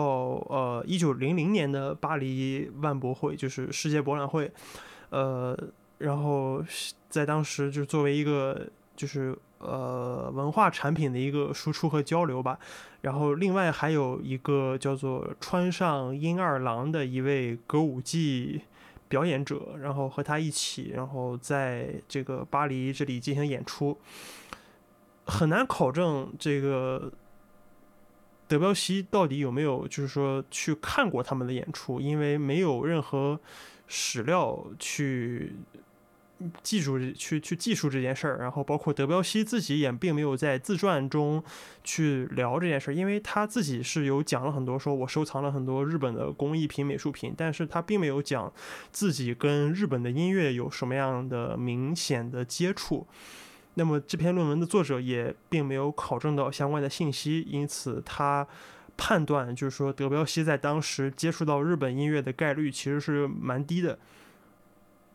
[0.48, 4.50] 呃一九零零年的巴黎万博会，就是世界博览会，
[5.10, 5.56] 呃，
[5.98, 6.64] 然后
[7.08, 9.36] 在当时就作为一个就是。
[9.58, 12.58] 呃，文化产品的一个输出和交流吧。
[13.00, 18.60] 然后，另外还有一个叫做川上英二郎的一位歌舞伎
[19.08, 23.98] 表演者，然后和他一起，然后在这个巴黎这里进行演出。
[25.24, 27.10] 很难考证这个
[28.46, 33.40] 德彪西到底有没有，就是说去看过他们的演出，因为没有任何
[33.86, 35.56] 史料去。
[36.62, 41.42] 记住去去记述这件事儿，然后包括德彪西自己也并没有在自传中
[41.82, 48.52] 去聊这件事儿，因为他自己是有讲了很多，说我收藏了很多日本的工艺品、美术品，但是他并没有讲
[48.92, 53.06] 自己跟日本的音乐有什么样的明显的接触。
[53.74, 58.46] 那么这篇论文的作者也并没有考证到相关的信息，因此他
[58.98, 63.98] 判断就是说德彪西在当时接触到日本音乐的概率其实是蛮低的。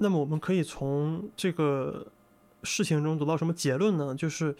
[0.01, 2.07] 那么我们可以从这个
[2.63, 4.15] 事情中得到什么结论呢？
[4.15, 4.55] 就是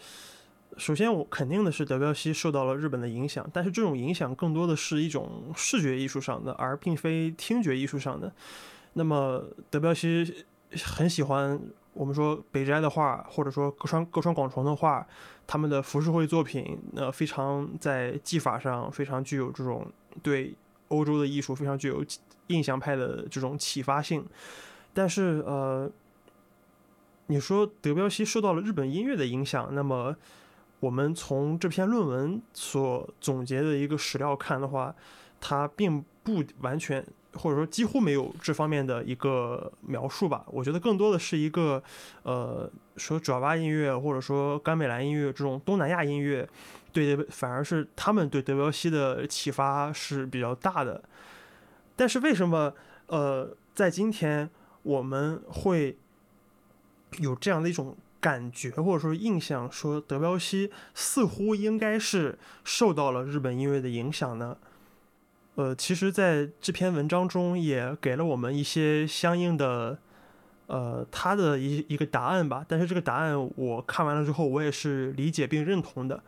[0.76, 8.32] 首先，我肯定的是德彪西受到了日本的影响，但是这种影响更多的是一种视觉艺术上的，而并非听觉艺术上的。
[8.92, 10.44] 那么德彪西
[10.84, 11.60] 很喜欢
[11.92, 15.04] 我们说北斋的画，或者说歌川歌川广重的画，
[15.46, 19.90] 他们的浮世绘作品，呃，非常在技法上非常具有这种
[20.22, 20.54] 对
[20.88, 22.04] 欧洲的艺术非常具有
[22.46, 24.24] 印象派的这种启发性。
[24.94, 25.90] 但是，呃，
[27.26, 30.14] 你说德彪西受到了日本音乐的影响，那么
[30.80, 34.94] 我们从这篇论文所总结的一个史料看的话，
[35.40, 40.44] 他并不完全或者说几乎没有这方面的一个描述吧。
[40.48, 41.82] 我觉得更多的是一个，
[42.24, 46.46] 呃，说爪哇音乐或者说甘美兰音乐这种东南亚音乐，
[46.92, 51.02] 对，反而是他们对德彪西的启发是比较大的。
[51.96, 52.74] 但是为什么，
[53.06, 54.50] 呃，在今天
[54.82, 55.96] 我们会
[57.18, 64.56] 有这样的一种感觉或者说印象，说德彪西似乎应该是受到了日本音乐的影响呢？
[65.54, 69.98] 呃，其实，在这篇文章中也给了我们一些相应的，
[70.66, 72.64] 呃，他的一一个答案吧。
[72.66, 76.22] 但是这个答案我看完了之后，我也是理解并认同的。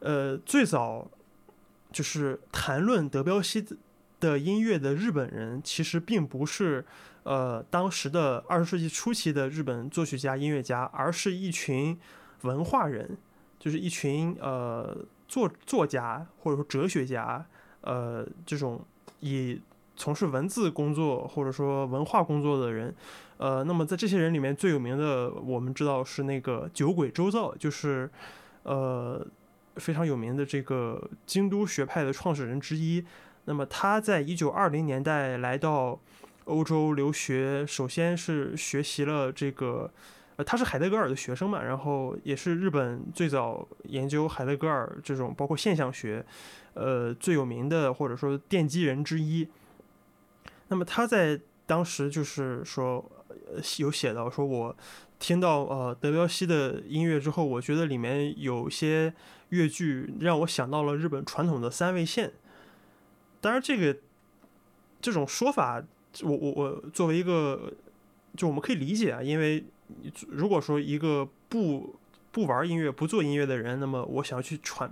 [0.00, 1.10] 呃，最早
[1.90, 3.64] 就是谈论德彪西
[4.20, 6.84] 的音乐的日本人，其实并不是
[7.22, 11.98] 呃当时的二十世纪初期的日本作曲家、音乐家，而是一群
[12.42, 13.16] 文化人，
[13.58, 14.96] 就是一群呃
[15.28, 17.46] 作作家或者说哲学家。
[17.82, 18.84] 呃，这种
[19.20, 19.58] 以
[19.96, 22.94] 从事文字工作或者说文化工作的人，
[23.38, 28.10] 呃，那么在这些人里面最有名的，我们知道是那个酒鬼周造，就是
[28.64, 29.26] 呃
[29.76, 33.02] 非常有名的这个京都学派的创始人之一。
[33.46, 35.98] 那么他在一九二零年代来到
[36.50, 39.90] 欧洲留学，首先是学习了这个。
[40.36, 46.24] 呃他是海德格尔的学生嘛，然后也是日本最早研究海德格尔这种包括现象学，
[46.72, 49.46] 呃最有名的或者说奠基人之一。
[50.68, 54.74] 那么他在当时就是说呃有写到说，我
[55.18, 59.12] 听到呃德彪西的音乐之后，我觉得里面有些
[59.50, 62.32] 乐句让我想到了日本传统的三味线。
[63.42, 64.00] 当然这个
[65.02, 65.82] 这种说法，
[66.22, 67.72] 我我我作为一个
[68.36, 69.64] 就我们可以理解啊，因为。
[70.28, 71.98] 如果说一个不
[72.30, 74.88] 不玩音乐、不做音乐的人，那么我想要去传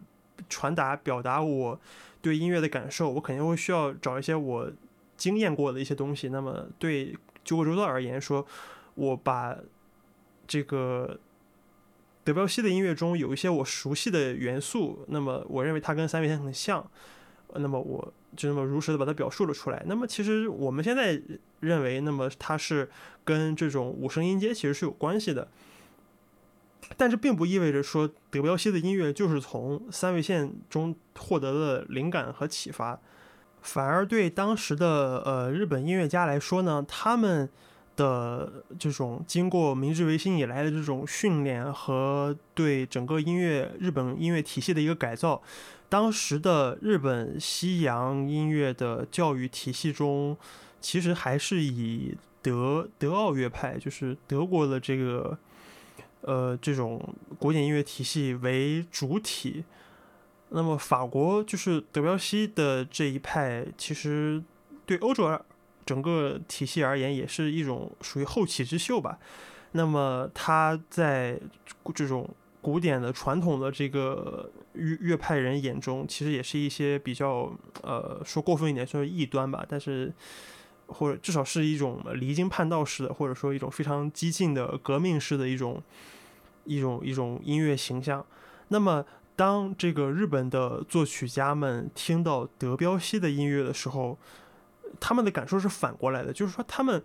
[0.48, 1.80] 传达、表达我
[2.20, 4.72] 对音乐的感受，我肯定会需要找一些我
[5.16, 6.30] 经验过的一些东西。
[6.30, 8.44] 那么对九个周道而言，说
[8.96, 9.56] 我把
[10.48, 11.20] 这个
[12.24, 16.84] 德彪西的音乐中有一些我熟悉的元素，那么我认为它跟三味线很像，
[17.54, 19.82] 那么我就那么如实的把它表述了出来。
[19.86, 21.20] 那么其实我们现在
[21.60, 22.88] 认为，那么它是。
[23.28, 25.46] 跟这种五声音阶其实是有关系的，
[26.96, 32.98] 但是并不意味着说德彪西的音乐就是从三味线中获得了灵感和启发，
[33.60, 37.46] 反而对当时的呃日本音乐家来说呢，他们
[37.96, 45.42] 的这种经过明治维新以来的这种训练和对整个音乐日本音乐体系的一个改造，
[45.88, 50.36] 当时的日本西洋音乐的教育体系中，
[50.80, 52.16] 其实还是以。
[52.40, 55.36] 德德奥乐派就是德国的这个，
[56.20, 59.64] 呃，这种古典音乐体系为主体。
[60.50, 64.42] 那么法国就是德彪西的这一派，其实
[64.86, 65.38] 对欧洲
[65.84, 69.18] 整个体系而言，也是一种属于后起之秀吧。
[69.72, 71.38] 那么他在
[71.92, 72.30] 这种
[72.60, 77.52] 古典的传统的这个乐乐派人眼中，其实也是一些比较
[77.82, 80.12] 呃说过分一点说异端吧，但是。
[80.90, 85.82] 或者至少是一种离经叛道式的，或者说一种非常激进的革命式的一种
[86.64, 88.24] 一种一种音乐形象。
[88.68, 89.04] 那么，
[89.36, 94.16] 当这个日本的作曲家们听到德彪西的音乐的时候，
[94.98, 97.02] 他们的感受是反过来的，就是说他们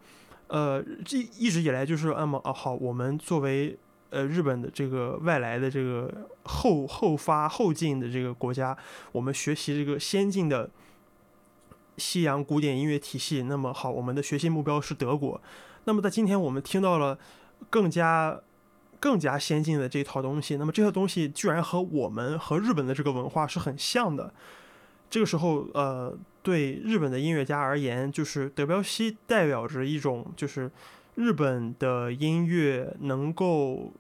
[0.48, 3.78] 呃这一直以来就是那么啊好，我们作为
[4.14, 8.78] 呃日本的这个外来的这个后后发后进的这个国家，
[9.12, 10.70] 我们学习这个先进的。
[11.96, 15.40] 西洋古典音乐体系，那么好，我们的学习目标是德国。
[15.84, 17.16] 那么在今天，我们听到了
[17.70, 18.42] 更加
[19.00, 20.58] 更加先进的这套东西。
[20.58, 24.34] 那么这套东西居然和我们和日本的这个文化是很像的。
[25.08, 30.72] 这个时候，呃，对日本的音乐家而言，就是德彪西代表着一种，就是
[31.14, 33.94] 日本的音乐能够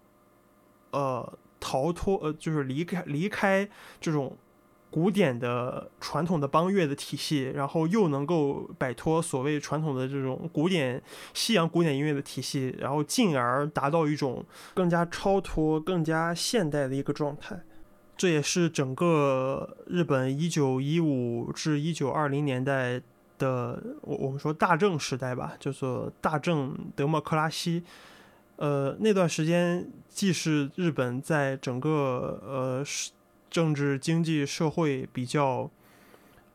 [0.94, 3.68] 呃逃脱，呃，就是离开离开
[4.00, 4.38] 这种。
[4.94, 11.02] 古典的传统的邦乐的体系，然后又能够摆脱所谓传统的这种古典
[11.34, 17.60] 西洋古典音乐的体系，然后进而达到一种更加超脱、更加现代的一个状态。
[18.16, 23.02] 这也是整个日本一九一五至一九二零年代
[23.40, 27.84] 的我我们说大正时代吧，叫做大正德莫克拉西。
[28.56, 32.84] 呃，那段时间既是日本在整个呃
[33.50, 35.70] 政治、经济、社会比较，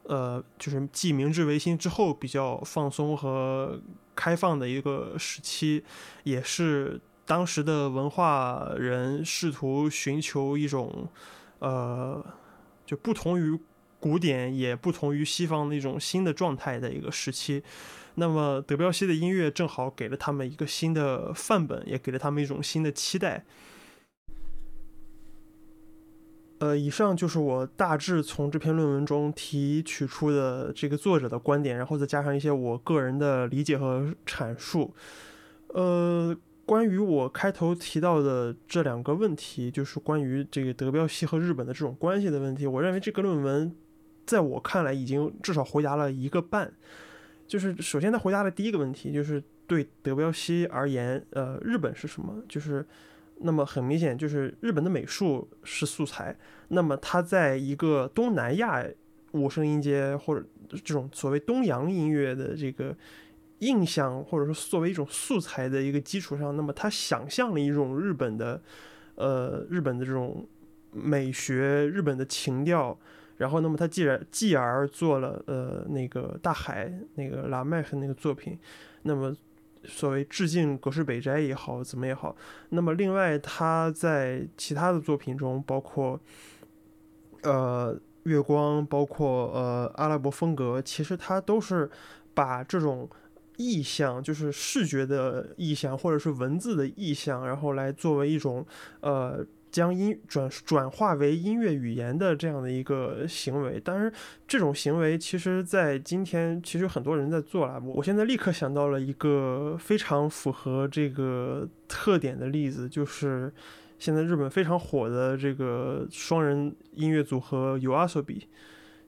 [0.04, 3.80] 呃，就是继明治维新之后比较放松和
[4.14, 5.84] 开放的一个时期，
[6.22, 11.08] 也是当时的文化人试图寻求一种，
[11.58, 12.24] 呃，
[12.86, 13.58] 就不同于
[14.00, 17.62] 古典也不同于西方的一种新的状态的一个时期。
[18.18, 23.44] 那么德彪西的音乐正好给了他们一个新的范本，也给了他们一种新的期待。
[26.58, 34.92] 呃，以上就是我大致从这篇论文中提取出的这个作者的观点，然后再加上一些我个人的理解和阐述。
[35.68, 43.72] 呃，关于我开头提到的这两个问题，就是关于这个德彪西和日本的这种关系的问题，我认为这个论文
[44.26, 46.72] 在我看来已经至少回答了一个半。
[47.48, 52.40] 就是首先他回答的第一个问题，就是对德彪西而言，呃，日本是什么？
[52.48, 52.86] 就是。
[53.40, 56.36] 那么很明显，就是日本的美术是素材。
[56.70, 58.84] 那么它在一个东南亚
[59.30, 62.96] 五声音阶或者这种所谓东洋音乐的这个
[63.60, 68.60] 印象，或者说作为一种素材的一个基础上，那么他想象了一种日本的，
[69.14, 70.44] 呃，日本的这种
[70.90, 72.98] 美学、日本的情调。
[73.38, 78.58] 然后，那么他既然继而做了呃那个大海那个拉麦克那个作品，
[79.02, 79.34] 那么。
[79.84, 82.34] 所谓致敬格式北斋也好，怎么也好，
[82.70, 86.20] 那么另外他在其他的作品中，包括
[87.42, 91.88] 呃月光，包括呃阿拉伯风格，其实他都是
[92.34, 93.08] 把这种
[93.56, 98.66] 意象，就是视觉的意象，或者是文字的意象，然后来作为一种
[99.00, 99.46] 呃。
[99.70, 104.12] 将音转转化为音乐语言的这样的一个行为，当然，
[104.46, 107.80] 这种行为其实，在今天其实很多人在做了。
[107.84, 113.52] 我我现在立刻想到了一个非常符合这个特点的例子，就是
[113.98, 118.42] 现在日本非常火的这个双人音乐组合 YOASOBI，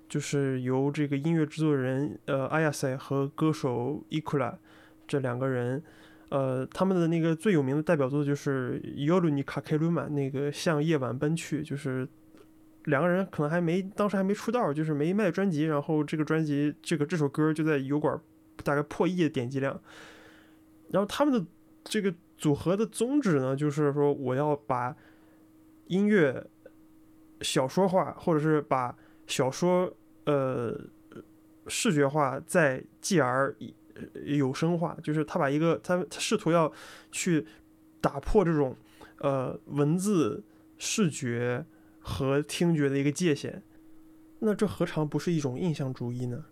[0.09, 4.59] 就是由这个音乐制作人呃阿亚塞和歌手伊库拉
[5.09, 5.83] 这两个人。
[6.31, 12.09] 呃，他们的那个最有名的代表作就是《尤鲁尼卡凯鲁曼》，那个向夜晚奔去，就是
[12.85, 18.17] 两个人可能还没当时还没出道，就是没卖专辑，然后这个专辑这个这首歌就在油管
[18.63, 19.81] 大概破亿的点击量。
[20.93, 21.45] 然后他们的
[21.83, 24.95] 这个组合的宗旨呢，就是说我要把
[25.89, 26.47] 音乐
[27.41, 29.93] 小说化，或者是把小说
[30.27, 30.81] 呃
[31.67, 33.53] 视觉化，再继而。
[34.25, 36.73] 有声化，就是他把一个他他试图要
[37.11, 37.47] 去
[38.01, 38.77] 打破这种
[39.19, 40.43] 呃文字、
[40.79, 41.65] 视觉
[42.01, 43.63] 和听觉的一个界限，
[44.39, 46.45] 那这何尝不是一种印象主义呢？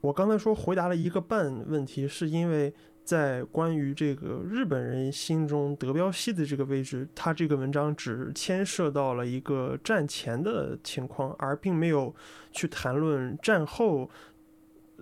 [0.00, 2.72] 我刚才说回答了一个半问题，是因为
[3.02, 12.14] 在关于这个日本人心中德彪西的这个位置，他这个文章只牵涉到了一个战前的情况，而并没有
[12.52, 14.08] 去谈论战后。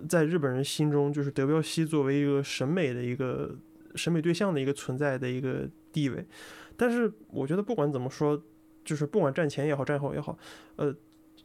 [0.07, 3.55] 在日本人心中，就是德彪西作为一个审美的一个
[3.95, 6.23] 审美对象的一个存在的一个地位。
[6.75, 8.39] 但是，我觉得不管怎么说，
[8.85, 10.37] 就是不管战前也好，战后也好，
[10.75, 10.95] 呃，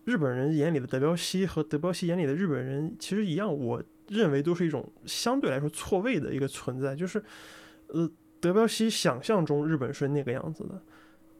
[0.05, 6.95] 日本人眼里的德彪西和德彪西眼里的日本人其实一样，我认为都是一种相对来说错位的一个存在。
[6.95, 7.23] 就是，
[7.87, 10.83] 呃，德彪西想象中日本是那个样子的，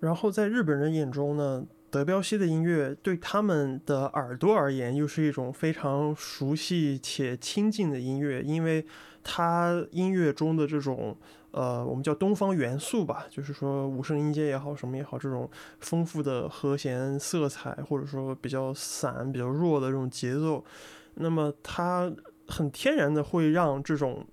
[0.01, 1.67] 然后在日本人眼中呢？
[1.93, 8.83] 德彪西的音乐对他们的耳朵而言，又是一种非常熟悉且亲近的音乐，因为
[9.23, 11.15] 他音乐中的这种
[11.51, 20.65] 呃，我们叫东方元素吧，就是说五声音阶也好，什么也好，这种丰富的和弦色彩，或者说比较散、比较弱的这种节奏，
[21.17, 22.11] 那么它
[22.49, 24.27] 很天然的会让这种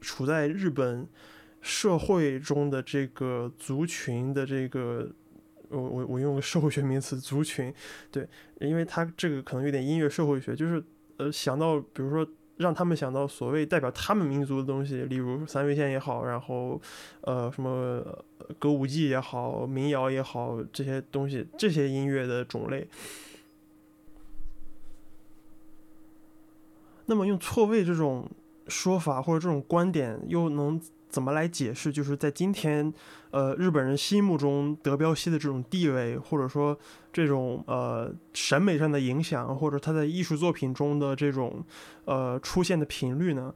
[0.00, 1.06] 处在日本
[1.60, 5.10] 社会中的这个族群的这个。
[5.68, 7.72] 我我我用社会学名词族群，
[8.10, 8.28] 对，
[8.60, 10.82] 因为他这个可能有点音乐社会学，就是
[11.16, 16.80] 呃想到比如说让他们想到所谓代表他们民族的东西，例如三味线也好，然后
[17.22, 18.24] 呃什么
[18.58, 22.88] 歌舞伎也好，民谣也好，这些东西这些音乐的种类，
[27.06, 28.30] 那么用错位这种
[28.68, 30.80] 说法或者这种观点又能。
[31.08, 31.90] 怎么来解释？
[31.90, 32.92] 就是在今天，
[33.30, 36.78] 呃，日本人心目中德彪西的这种地位，或者说
[37.12, 41.64] 这种呃审美上的影响，或者他在艺术作品中的这种
[42.04, 43.54] 呃出现的频率呢？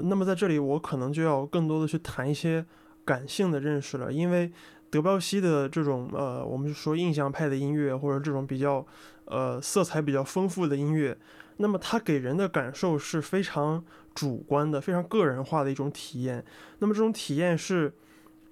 [0.00, 2.66] 那么在这里，我可能就要更多的去谈一些
[3.04, 4.50] 感性的认识了，因为
[4.90, 8.84] 德彪西的这种呃，我们说印象派的音乐，或者这种比较
[9.26, 11.16] 呃色彩比较丰富的音乐，
[11.56, 13.82] 那么它给人的感受是非常。
[14.14, 16.44] 主观的、非常个人化的一种体验。
[16.78, 17.92] 那么这种体验是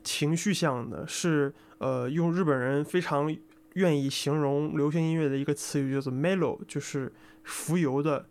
[0.02, 3.34] 情绪向的，是呃，用日本人非常
[3.74, 7.12] 愿意形容流行音乐的一个词语叫做 “mellow”，就是
[7.44, 8.26] 浮游的。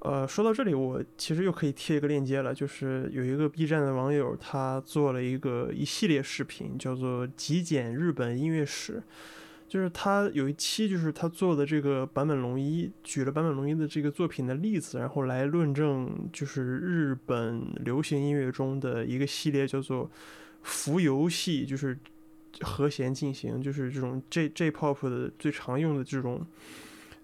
[0.00, 8.94] 呃，说到这里，我其实又可以贴一个链接了，就是有一个 B 站的网友，他做了一个一系列视频，叫做《极简日本音乐史》。
[9.68, 20.10] 就是他有一期，就是他做的这个坂本龙一举了坂本龙一的这个作品的例子，然后来论证，就是日本流行音乐中的一个系列叫做
[20.62, 21.98] 浮游系，就是
[22.60, 26.46] 和弦进行，就是这种 J J pop 的最常用的这种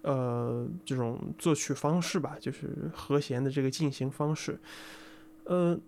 [0.01, 4.59] 呃这种作曲方式吧，就是和弦的这个进行方式，
[5.45, 5.79] 呃。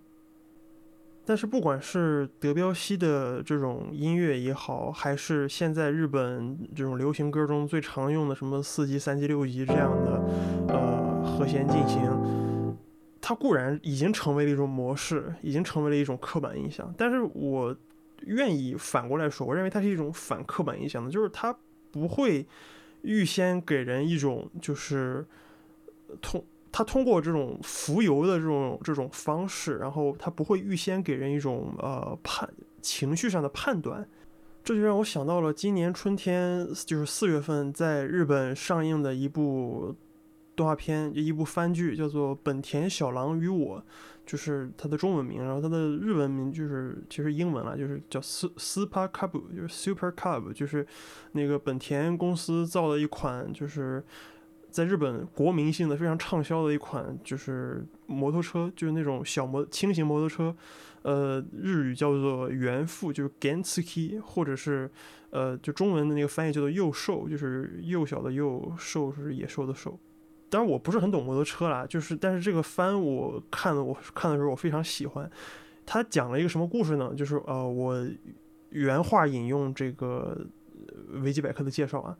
[1.26, 10.24] 但是不管是德彪西的这种音乐也好，还是现在日本这种流行歌中最常用的什么四级、三级、六级这样的
[10.68, 12.78] 呃和弦进行，
[13.20, 16.94] 它固然已经成为了一种模式，已经成为了一种刻板印象。
[16.96, 17.76] 但是我
[18.28, 21.58] 愿意反过来说，我认为它是一种反刻板印象的，就是它
[21.92, 22.46] 不会
[23.02, 25.26] 预先给人一种就是
[26.22, 26.46] 痛。
[26.78, 34.06] 他通过这种浮游的这种这种方式，然后他不会预先给人一种呃判情绪上的判断，
[34.62, 39.96] 这就让我想到了今年春天，就是四月份在日本上映的一部
[40.54, 43.80] 动画片，一部番剧，叫做《本田小狼与我》，
[44.26, 50.86] 就是它的中文名，然后它的日文名就是其实英文了，就是叫 Super Cub，就是 Super Cub，就是
[51.32, 54.04] 那个本田公司造的一款就是。
[54.76, 60.54] 在日本国民性的非常畅销的一款就是摩托车，就是那种小摩轻型摩托车，
[61.04, 64.92] 呃，日语叫做原富，就是 Genski，或者是
[65.30, 69.98] 呃，就中文的那个翻译叫做幼兽，就是幼小的幼，兽是野兽的兽。
[70.50, 75.32] 当然我不是很懂摩托车啦，就是但是这个番我看的，我看的时候我非常喜欢。
[75.86, 77.14] 他讲了一个什么故事呢？
[77.16, 78.06] 就是呃，我
[78.72, 80.46] 原话引用这个
[81.22, 82.18] 维基百科的介绍啊。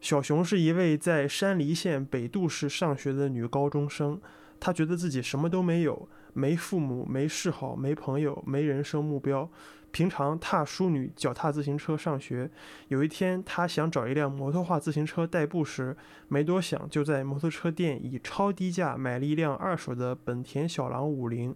[0.00, 4.20] 小熊是一位在山梨县北杜市上学的女高中生，
[4.60, 9.50] 她觉得自己什么都没有，没父母，没嗜好，没朋友，没人生目标。
[9.90, 12.50] 平常踏淑女脚踏自行车上学。
[12.88, 15.96] 有一天，她想找一辆摩托化自行车代步时，
[16.28, 21.54] 没多想就在摩托车店以超低价买了一辆二手的本田小狼五菱。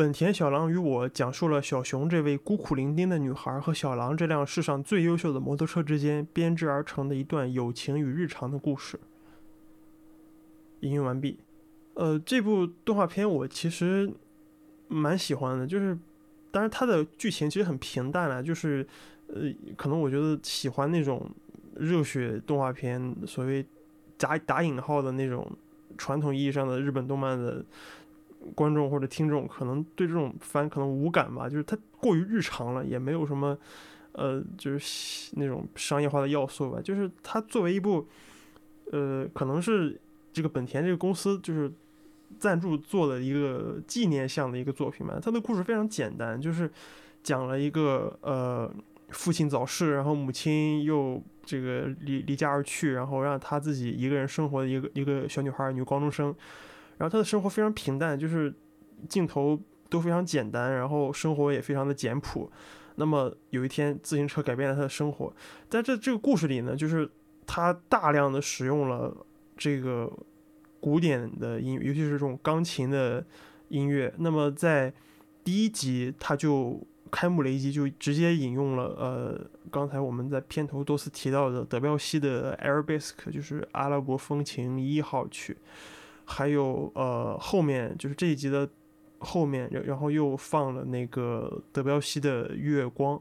[0.00, 8.98] 本田小狼与我讲述了小熊这位孤苦伶仃的女孩和小狼这辆世上最优秀的摩托车之间编织而成的一段友情与日常的故事。
[10.80, 11.38] 引用完毕。
[11.92, 14.10] 呃，这部动画片我其实
[14.88, 15.98] 蛮喜欢的，就是，
[16.50, 18.86] 当然它的剧情其实很平淡了，就是，
[19.26, 21.30] 呃，可能我觉得喜欢那种
[21.76, 23.62] 热血动画片，所谓
[24.16, 25.46] 打打引号的那种
[25.98, 27.62] 传统意义上的日本动漫的。
[28.54, 33.56] 观众或者听众可能对这种番可能无感吧，就是它过于日常了，也没有什么，
[34.12, 36.80] 呃，就是那种商业化的要素吧。
[36.82, 38.08] 就是它作为一部，
[38.92, 40.00] 呃，可能是
[40.32, 41.70] 这个本田这个公司就是
[42.38, 45.18] 赞助做的一个纪念向的一个作品嘛。
[45.20, 46.70] 它的故事非常简单，就是
[47.22, 48.72] 讲了一个呃
[49.10, 56.34] 父亲早逝，然后母亲又这个离离家而去，然后让他自己一个人生活的一个一个小女孩，女高中生。
[57.00, 58.54] 然后他的生活非常平淡，就是
[59.08, 62.52] 镜头都非常简单，然后生活也非常的简朴。
[62.96, 65.34] 那么有一天，自行车改变了他的生活。
[65.70, 67.10] 在这这个故事里呢，就是
[67.46, 69.16] 他大量的使用了
[69.56, 70.12] 这个
[70.78, 73.24] 古典的音乐，尤其是这种钢琴的
[73.68, 74.12] 音乐。
[74.18, 74.92] 那么在
[75.42, 85.56] 第一集，他就开幕雷击就直接引用了呃，刚才我们在片头多次提到的德彪西的 Arabesque，就是阿拉伯风情一号曲。
[86.30, 88.68] 还有呃，后面就是这一集的
[89.18, 93.16] 后面，然后又放了那个德彪西的《月光》。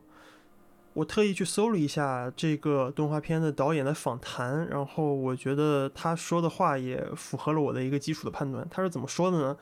[0.94, 8.68] 我特意去搜了一下这个动画片的导演的访谈，然后我觉得他说的话也符合了我的一个基础的判断。
[8.70, 9.58] 他是怎么说的呢？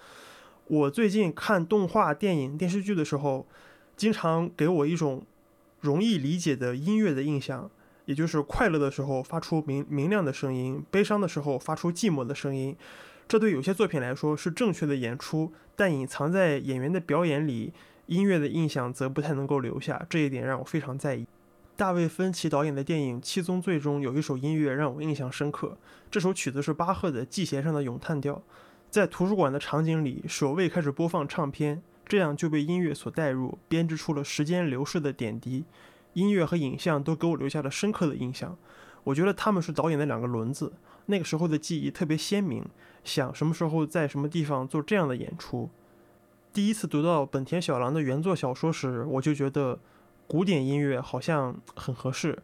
[0.68, 3.48] 我最近看动画、电影、电视剧的时候，
[3.96, 5.24] 经常给我一种
[5.80, 7.70] 容易理解的音乐的印象，
[8.06, 12.76] 也就是快乐的时候发出明明亮的声音，悲伤的时候发出寂寞的声音。
[13.28, 17.74] 这对有些作品来说是正确的演出，但隐藏在演员的表演里，
[18.06, 20.06] 音乐的印象则不太能够留下。
[20.10, 21.28] 这一点让我非常在意。
[21.76, 25.78] 大卫·芬奇导演的电影《七宗罪》中有一首音乐让我印象深刻，
[26.10, 28.36] 这首曲子是巴赫的《季弦上的咏叹调》。
[28.90, 35.66] 在图书馆的场景里，守卫开始播放唱片，这样就被音乐所带入，编织出了时间流逝的点滴。
[36.14, 38.58] 音乐和影像都给我留下了深刻的印象。
[39.04, 40.74] 我觉得他们是导演的两个轮子。
[41.08, 42.66] 那个时候的记忆特别鲜明。
[43.08, 45.70] 想什么时候在什么地方做这样的演出？
[46.52, 49.80] 第一次读到本田小狼的原作小说时，我就觉得
[50.28, 52.38] 古典音乐好像很合适。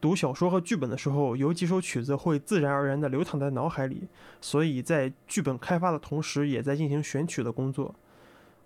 [0.00, 4.08] 读小说和剧本的时候，有几首曲子会自然而然地流淌在脑海里，
[4.40, 7.94] 所以在剧本开发的同时，也在进行选曲的工作。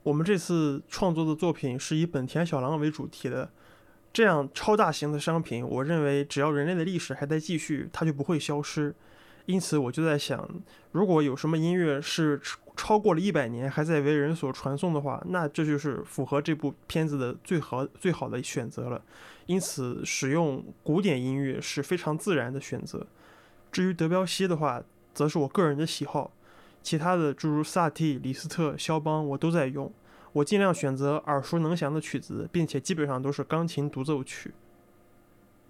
[0.03, 3.51] 我们这次创作的作品是以本田小狼为主题的。
[4.13, 8.95] 这样超大型的商品，我认为只要人类的历史还在继续，它就不会消失。
[9.47, 10.49] 因此，我就在想，
[10.93, 12.41] 如果有什么音乐是
[12.77, 19.01] 超过了一百年还在为人所传颂的话，那这就是符合这部片子的最好最好的选择了。
[19.47, 23.07] 因此，使用古典音乐是非常自然的选择。
[23.71, 24.83] 至于德彪西的话，
[25.15, 26.33] 则是我个人的喜好。
[26.83, 29.93] 其他的诸如萨蒂、李斯特、肖邦，我都在用。
[30.33, 34.53] 我尽量选择耳熟能详的曲子，并且基本上都是钢琴独奏曲。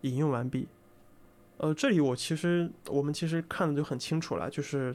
[0.01, 0.66] 引用完毕。
[1.59, 4.94] 呃，这里我其实我们其实看的就很清楚了，就是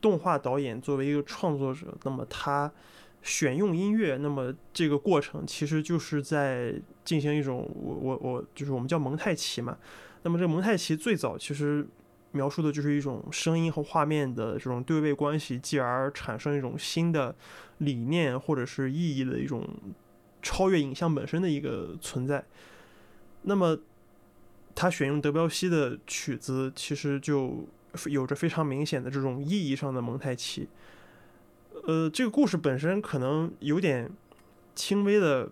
[0.00, 2.72] 动画导演作为一个创作者，那么他
[3.20, 6.74] 选用音乐，那么这个过程其实就是在
[7.04, 9.76] 进行一种我我我就是我们叫蒙太奇嘛。
[10.22, 11.86] 那么这个蒙太奇最早其实
[12.30, 17.34] 描述的就是一种声音和画面的这种对位关系，继而产生一种新的
[17.78, 19.68] 理念或者是意义的一种
[20.40, 22.42] 超越影像本身的一个存在。
[23.42, 23.78] 那么。
[24.74, 27.66] 他选用德彪西的曲子，其实就
[28.06, 30.68] 有着非常明显的这种意义上的蒙太奇。
[31.84, 34.10] 呃，这个故事本身可能有点
[34.74, 35.48] 轻微的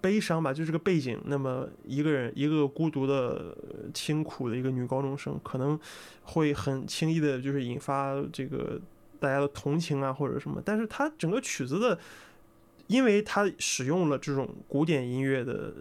[0.00, 1.20] 悲伤吧，就这个背景。
[1.26, 3.56] 那么一个人，一个孤独的、
[3.94, 5.78] 清苦的一个女高中生，可能
[6.22, 8.80] 会很轻易的，就是引发这个
[9.18, 10.62] 大家的同情啊，或者什么。
[10.64, 11.98] 但是他整个曲子的。
[12.88, 15.72] 因为他使用了这种古典音乐的，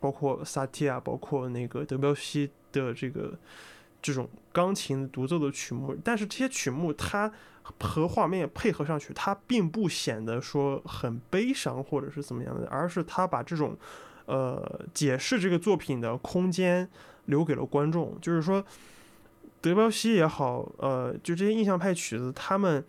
[0.00, 3.38] 包括萨提亚，包括那个德彪西的这个
[4.00, 7.30] 这种钢琴独奏的曲目，但是这些曲目它
[7.62, 13.76] 和画面配合上去，它并不显得说很悲伤或者是怎么样的，而是他把这种
[14.24, 16.88] 呃解释这个作品的空间
[17.26, 18.18] 留给了观众。
[18.22, 18.64] 就是说，
[19.60, 22.82] 德彪西也好，呃，就这些印象派曲子，他们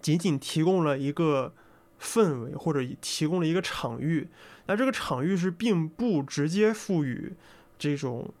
[0.00, 1.52] 仅仅提供了一个。
[2.00, 4.28] 氛围或者提供了一个场域，
[4.66, 7.32] 那这个场域是并不直接赋予
[7.78, 8.32] 这种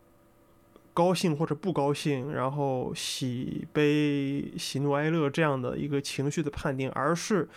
[0.94, 7.48] 高兴或者不高兴，然后喜悲、喜怒哀乐这样的一个情绪的判定，而是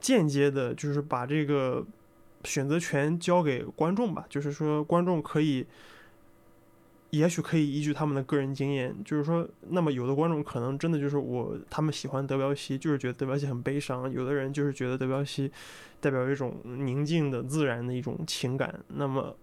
[0.00, 1.84] 间接的，就是把这个
[2.44, 5.66] 选择权交给观众吧，就是说观众可以。
[7.16, 15.50] 也许可以依据他们的个人经验，就是说，那么有的观众可能真的就是我，他们喜欢德彪西，就是觉得德彪西很悲伤；有的人就是觉得德彪西
[16.00, 18.80] 代表一种宁静的、自然的一种情感。
[18.88, 19.36] 那么，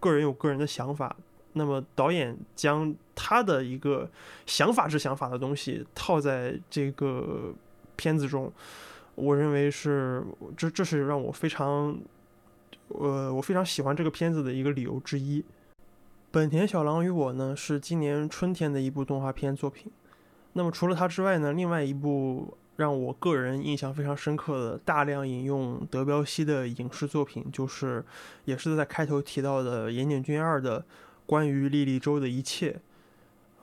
[0.00, 1.14] 个人有个人的想法。
[1.54, 4.10] 那么，导演将他的一个
[4.46, 7.52] 想法之想法的东西套在这个
[7.94, 8.50] 片子中，
[9.14, 10.24] 我认为是
[10.56, 11.94] 这，这是让我非常，
[12.88, 15.44] 呃，我非常喜欢这个片子的一个理由之一。
[16.32, 19.92] 本田小狼与我呢是今年春天的一部动画片作品。
[20.54, 28.02] 那么除了它之外呢，另外一部让我个人印象非常深刻的、大量引用德彪西的影视作品，就是
[28.46, 30.82] 也是在开头提到的岩井俊二的
[31.26, 32.80] 关于莉莉周的一切。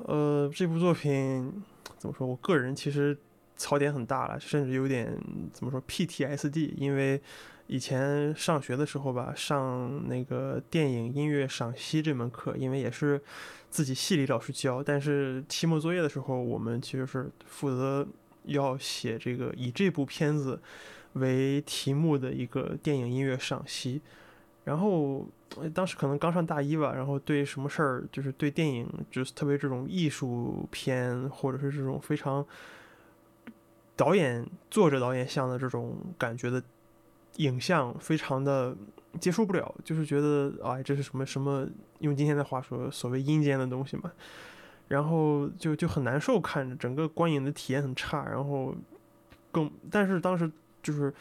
[0.05, 1.51] 呃，这部作品
[1.97, 2.27] 怎么说？
[2.27, 3.17] 我个人其实
[3.55, 5.19] 槽点很大了，甚至有点
[5.51, 7.19] 怎么说 PTSD，因为。
[7.71, 13.21] 以前上学的时候吧，上那个电影音乐赏析这门课，因为也是
[13.69, 18.07] 自己系里老师教，但是期末作业的时候，我们其实是负责
[18.45, 20.59] 要写这个以这部片子
[21.13, 24.01] 为题目的一个电影音乐赏析。
[24.63, 25.27] 然后
[25.71, 32.43] 当时可能刚上大一吧，然后对什么事儿，就是对电影，就是特别这种艺术片，或者是这种非常
[33.95, 36.63] 导演、作者导演像的这种感觉的。
[37.39, 38.73] 影像非常的
[39.19, 41.67] 接受不了，就是觉得哎，这是什么什么？
[41.99, 44.09] 用今天的话说，所谓阴间的东西嘛。
[44.87, 48.25] 然后就就很难受，看着整个观影的体验很差。
[48.25, 48.73] 然后
[49.51, 50.49] 更，但是当时
[50.81, 51.13] 就是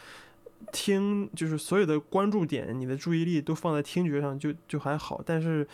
[0.73, 5.21] 听，就是所有的关注点，你的注意力都放在听觉上，就就还好。
[5.25, 5.67] 但是。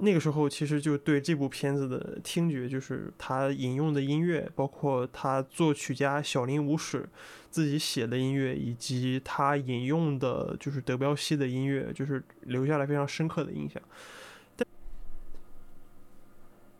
[0.00, 7.08] 那个时候其实就对这部片子的听觉，就是他引用的音乐，包括他作曲家小林武史
[7.50, 13.82] 自己写的音乐，以及他引用的就是德彪西的音乐，就是留下了非常深刻的印象。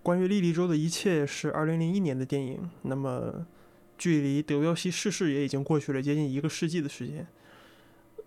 [0.02, 3.46] 关于莉莉周的一切是二零零一年的电影，那么
[3.98, 7.26] 距离德彪西逝世也已经过去了接近一个世纪的时间。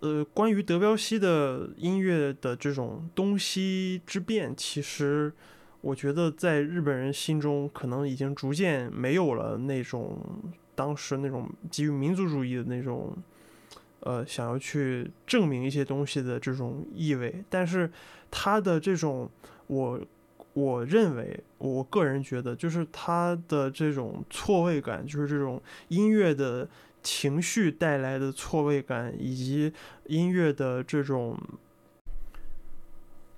[0.02, 5.32] 呃，关于德彪西的音乐的这种东西之变，其实
[5.80, 10.18] 我觉得在日本人心中可能已经逐渐没有了那种
[10.74, 13.16] 当时那种基于民族主义的那种，
[14.00, 17.44] 呃，想要去证明一些东西的这种意味。
[17.48, 17.88] 但是
[18.32, 19.30] 他的这种，
[19.68, 20.02] 我
[20.54, 26.68] 我认为，我个人觉得，就是他的这种错位感，就是这种音乐的。
[27.04, 29.74] 情绪带来的错位感，以及
[30.06, 31.38] 音乐的这种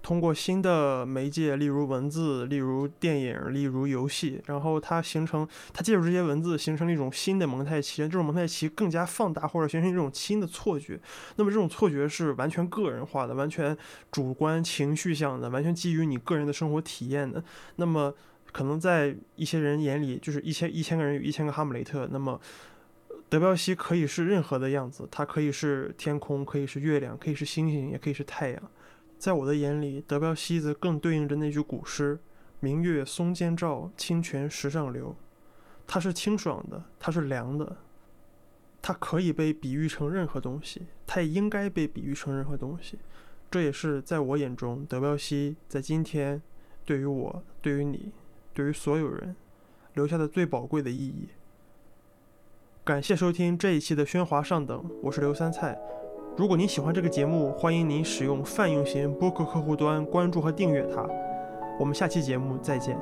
[0.02, 11.00] 通过新的媒介，例如文字，例如电影，例如游戏，然后它形成，它借助这些文字形成了一种新的蒙太奇，这种蒙太奇更加放大或者形成一种新的错觉。
[11.38, 13.78] 那么这种错觉是完全个人化的，完全
[14.12, 17.42] 主观情绪向的，完全基于你个人的生活体验的。
[17.78, 18.14] 那么
[18.52, 22.10] 可能在一些人眼里，就是一千一千个人有一千个哈姆雷特。
[22.12, 22.38] 那么
[23.34, 28.72] 德彪西可以是任何的样子，它可以是天空，可以是月亮，可以是星星，也可以是太阳。
[29.18, 32.20] 在我的眼里，德彪西则更对应着那句古诗
[32.62, 35.16] ：“明月松间照，清泉石上流。”
[35.88, 37.78] 它是清爽的，它是凉的，
[38.84, 43.00] 它可以被比喻成任何东西，它也应该被比喻成任何东西。
[43.50, 46.40] 这也是在我眼中，德彪西在今天
[46.86, 48.12] 对于我、对于你、
[48.54, 49.36] 对于所有人
[49.96, 51.30] 留下的最宝贵的意义。
[52.86, 55.80] 感谢收听这一期的喧哗上等，我是刘三菜。
[56.36, 61.08] 如果您喜欢这个节目，欢迎您使用泛用型播客客户端关注和订阅它。
[61.80, 63.00] 我们下期节目再见。